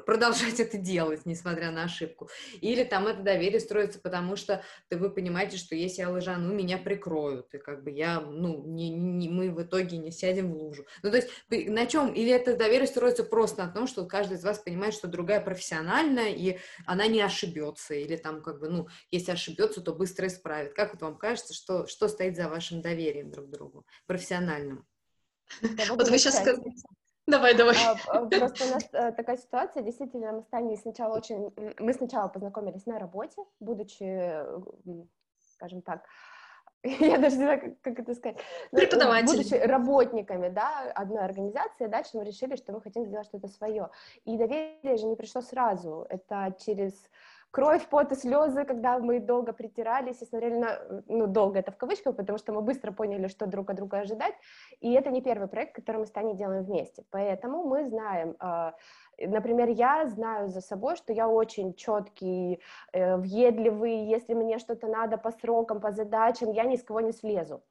[0.00, 2.28] продолжать это делать, несмотря на ошибку.
[2.60, 6.78] Или там это доверие строится, потому что ты, вы понимаете, что если я лжану, меня
[6.78, 10.86] прикроют, и как бы я, ну, не, не, мы в итоге не сядем в лужу.
[11.02, 12.12] Ну, то есть на чем?
[12.12, 16.30] Или это доверие строится просто на том, что каждый из вас понимает, что другая профессиональная,
[16.30, 20.74] и она не ошибется, или там как бы, ну, если ошибется, то быстро исправит.
[20.74, 24.86] Как вот вам кажется, что, что стоит за вашим доверием друг к другу, профессиональным?
[25.60, 26.62] Вот вы сейчас сказали
[27.26, 27.76] Давай, давай.
[27.76, 31.52] А, а, просто у нас э, такая ситуация, действительно, мы с Таней сначала очень...
[31.78, 34.44] Мы сначала познакомились на работе, будучи,
[35.54, 36.04] скажем так,
[36.82, 38.38] я даже не знаю, как, это сказать.
[38.72, 39.36] Ну, Преподаватели.
[39.36, 43.90] Будучи работниками, да, одной организации, дальше мы решили, что мы хотим сделать что-то свое.
[44.24, 46.06] И доверие же не пришло сразу.
[46.08, 46.92] Это через
[47.52, 51.76] кровь, пот и слезы, когда мы долго притирались и смотрели на, ну, долго это в
[51.76, 54.34] кавычках, потому что мы быстро поняли, что друг от друга ожидать,
[54.80, 58.74] и это не первый проект, который мы с Таней делаем вместе, поэтому мы знаем, а,
[59.18, 62.60] Например, я знаю за собой, что я очень четкий,
[62.92, 67.12] э, въедливый, если мне что-то надо по срокам, по задачам, я ни с кого не
[67.12, 67.62] слезу.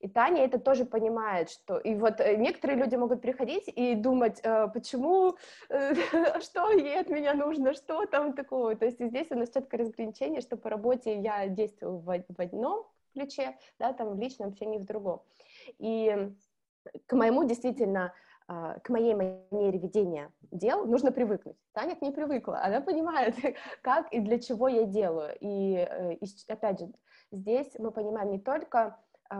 [0.00, 1.78] И Таня это тоже понимает, что...
[1.78, 5.36] И вот э, некоторые люди могут приходить и думать, э, почему,
[5.70, 5.94] э,
[6.40, 8.76] что ей от меня нужно, что там такого.
[8.76, 12.86] То есть здесь у нас четкое разграничение, что по работе я действую в, в одном
[13.14, 15.22] ключе, да, там в личном общении в другом.
[15.78, 16.30] И
[17.06, 18.12] к моему действительно
[18.46, 21.56] к моей манере ведения дел нужно привыкнуть.
[21.72, 23.34] Таня к ней привыкла, она понимает,
[23.82, 25.36] как и для чего я делаю.
[25.40, 25.76] И,
[26.46, 26.92] опять же,
[27.32, 28.96] здесь мы понимаем не только а,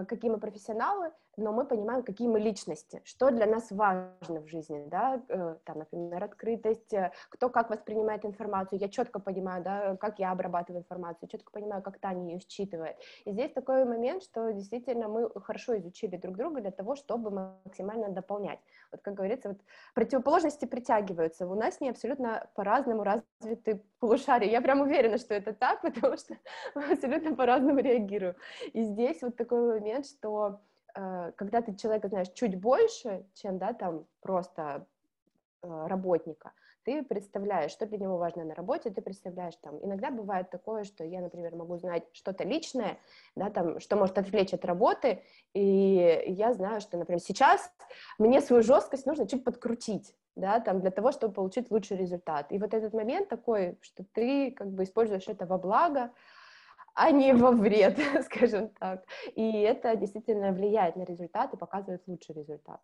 [0.08, 4.84] какие мы профессионалы, но мы понимаем, какие мы личности, что для нас важно в жизни,
[4.86, 10.18] да, э, там, например, открытость, э, кто как воспринимает информацию, я четко понимаю, да, как
[10.18, 12.96] я обрабатываю информацию, четко понимаю, как Таня ее считывает.
[13.24, 18.08] И здесь такой момент, что действительно мы хорошо изучили друг друга для того, чтобы максимально
[18.08, 18.60] дополнять.
[18.90, 19.58] Вот, как говорится, вот
[19.94, 21.46] противоположности притягиваются.
[21.46, 24.50] У нас не абсолютно по-разному развиты полушария.
[24.50, 26.36] Я прям уверена, что это так, потому что
[26.74, 28.34] абсолютно по-разному реагируем.
[28.72, 30.60] И здесь вот такой момент, что
[31.36, 34.86] когда ты человека знаешь чуть больше, чем, да, там, просто
[35.62, 36.52] э, работника,
[36.86, 41.04] ты представляешь, что для него важно на работе, ты представляешь там, иногда бывает такое, что
[41.04, 42.98] я, например, могу знать что-то личное,
[43.34, 45.22] да, там, что может отвлечь от работы,
[45.52, 47.72] и я знаю, что, например, сейчас
[48.18, 52.52] мне свою жесткость нужно чуть подкрутить, да, там, для того, чтобы получить лучший результат.
[52.52, 56.12] И вот этот момент такой, что ты как бы используешь это во благо,
[56.96, 59.04] а не во вред, скажем так.
[59.36, 62.80] И это действительно влияет на результат и показывает лучший результат.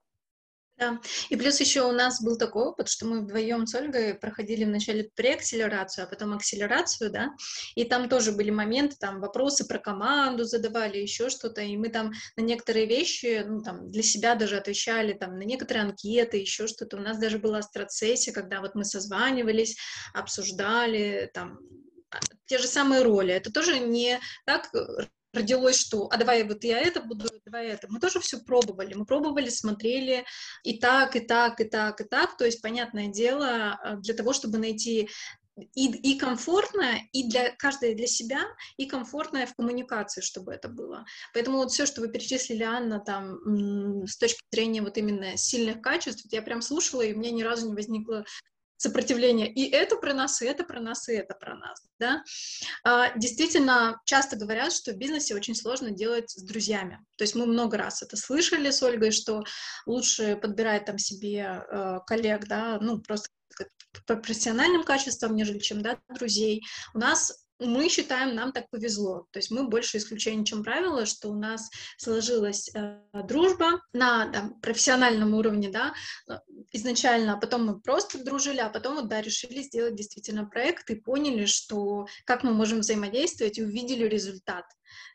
[0.79, 4.65] Да, и плюс еще у нас был такой опыт, что мы вдвоем с Ольгой проходили
[4.65, 7.29] вначале преакселерацию, а потом акселерацию, да,
[7.75, 12.13] и там тоже были моменты, там вопросы про команду задавали, еще что-то, и мы там
[12.37, 16.97] на некоторые вещи, ну, там, для себя даже отвечали, там, на некоторые анкеты, еще что-то.
[16.97, 19.77] У нас даже была страцессия, когда вот мы созванивались,
[20.15, 21.59] обсуждали, там,
[22.47, 23.33] те же самые роли.
[23.33, 27.89] Это тоже не так э, родилось, что а давай вот я это буду, давай это.
[27.91, 28.95] Мы тоже все пробовали.
[28.95, 30.25] Мы пробовали, смотрели
[30.65, 32.37] и так, и так, и так, и так.
[32.37, 35.09] То есть, понятное дело, э, для того, чтобы найти
[35.75, 38.43] и, и комфортное, и для каждой для себя,
[38.77, 41.05] и комфортное в коммуникации, чтобы это было.
[41.35, 46.27] Поэтому вот все, что вы перечислили, Анна, там, с точки зрения вот именно сильных качеств,
[46.31, 48.25] я прям слушала, и у меня ни разу не возникло
[48.83, 49.51] сопротивление.
[49.51, 51.83] И это про нас, и это про нас, и это про нас.
[52.01, 52.25] Да?
[52.85, 56.99] А, действительно, часто говорят, что в бизнесе очень сложно делать с друзьями.
[57.17, 59.45] То есть мы много раз это слышали с Ольгой, что
[59.87, 63.29] лучше подбирать там себе э, коллег, да, ну, просто
[64.07, 66.63] по профессиональным качествам, нежели чем, да, друзей.
[66.95, 69.27] У нас мы считаем, нам так повезло.
[69.31, 74.61] То есть мы больше исключение, чем правило, что у нас сложилась э, дружба на там,
[74.61, 75.95] профессиональном уровне, да,
[76.29, 76.39] э,
[76.73, 80.95] изначально, а потом мы просто дружили, а потом вот, да, решили сделать действительно проект и
[80.95, 84.65] поняли, что как мы можем взаимодействовать и увидели результат.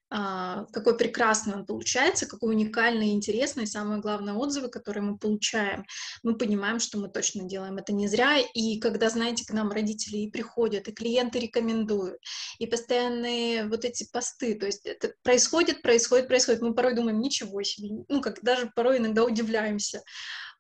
[0.10, 5.18] А, какой прекрасный он получается, какой уникальный и интересный, и самое главное, отзывы, которые мы
[5.18, 5.86] получаем,
[6.24, 10.20] мы понимаем, что мы точно делаем это не зря, и когда, знаете, к нам родители
[10.20, 12.22] и приходят, и клиенты рекомендуют,
[12.58, 17.62] и постоянные вот эти посты, то есть это происходит, происходит, происходит, мы порой думаем, ничего
[17.64, 20.04] себе, ну, как даже порой иногда удивляемся,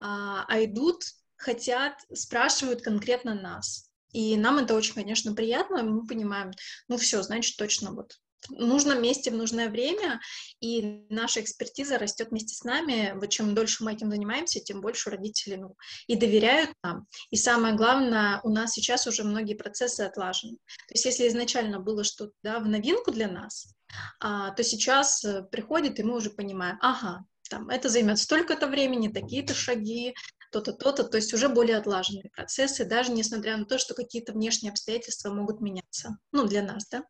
[0.02, 1.04] а, а идут,
[1.38, 6.52] хотят, спрашивают конкретно нас, И нам это очень, конечно, приятно, мы понимаем,
[6.90, 8.18] ну все, значит, точно вот
[8.50, 10.20] в нужном месте, в нужное время,
[10.60, 13.14] и наша экспертиза растет вместе с нами.
[13.16, 15.76] Вот чем дольше мы этим занимаемся, тем больше родители ну,
[16.08, 17.08] и доверяют нам.
[17.30, 20.58] И самое главное, у нас сейчас уже многие процессы отлажены.
[20.88, 23.74] То есть если изначально было что-то да, в новинку для нас,
[24.20, 29.08] а, то сейчас э, приходит, и мы уже понимаем, ага, там, это займет столько-то времени,
[29.08, 30.14] такие-то шаги,
[30.52, 34.72] то-то, то-то, то есть уже более отлаженные процессы, даже несмотря на то, что какие-то внешние
[34.72, 36.18] обстоятельства могут меняться.
[36.32, 37.04] Ну, для нас, да.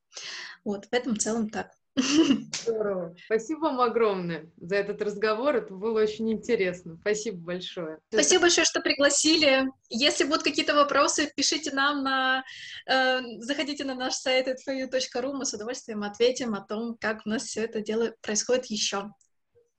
[0.63, 1.71] Вот, в этом целом так.
[2.63, 3.15] Здорово.
[3.25, 5.55] Спасибо вам огромное за этот разговор.
[5.55, 6.97] Это было очень интересно.
[7.01, 7.99] Спасибо большое.
[8.11, 9.65] Спасибо большое, что пригласили.
[9.89, 12.43] Если будут какие-то вопросы, пишите нам на...
[12.87, 17.43] Э, заходите на наш сайт atforu.ru, мы с удовольствием ответим о том, как у нас
[17.43, 19.11] все это дело происходит еще.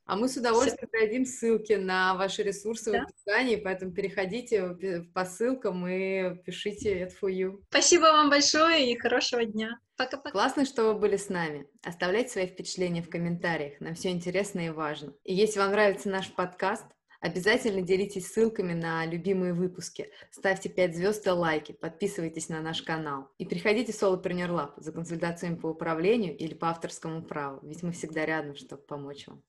[0.08, 1.00] А мы с удовольствием Все.
[1.00, 3.00] дадим ссылки на ваши ресурсы да?
[3.00, 7.62] в описании, поэтому переходите по ссылкам и пишите это for you.
[7.68, 9.78] Спасибо вам большое и хорошего дня.
[9.98, 10.30] Пока-пока.
[10.30, 11.68] Классно, что вы были с нами.
[11.84, 13.78] Оставляйте свои впечатления в комментариях.
[13.80, 15.12] Нам все интересно и важно.
[15.24, 16.86] И если вам нравится наш подкаст,
[17.20, 23.28] Обязательно делитесь ссылками на любимые выпуски, ставьте 5 звезд и лайки, подписывайтесь на наш канал.
[23.38, 27.90] И приходите в Solopreneur Lab за консультациями по управлению или по авторскому праву, ведь мы
[27.90, 29.42] всегда рядом, чтобы помочь вам.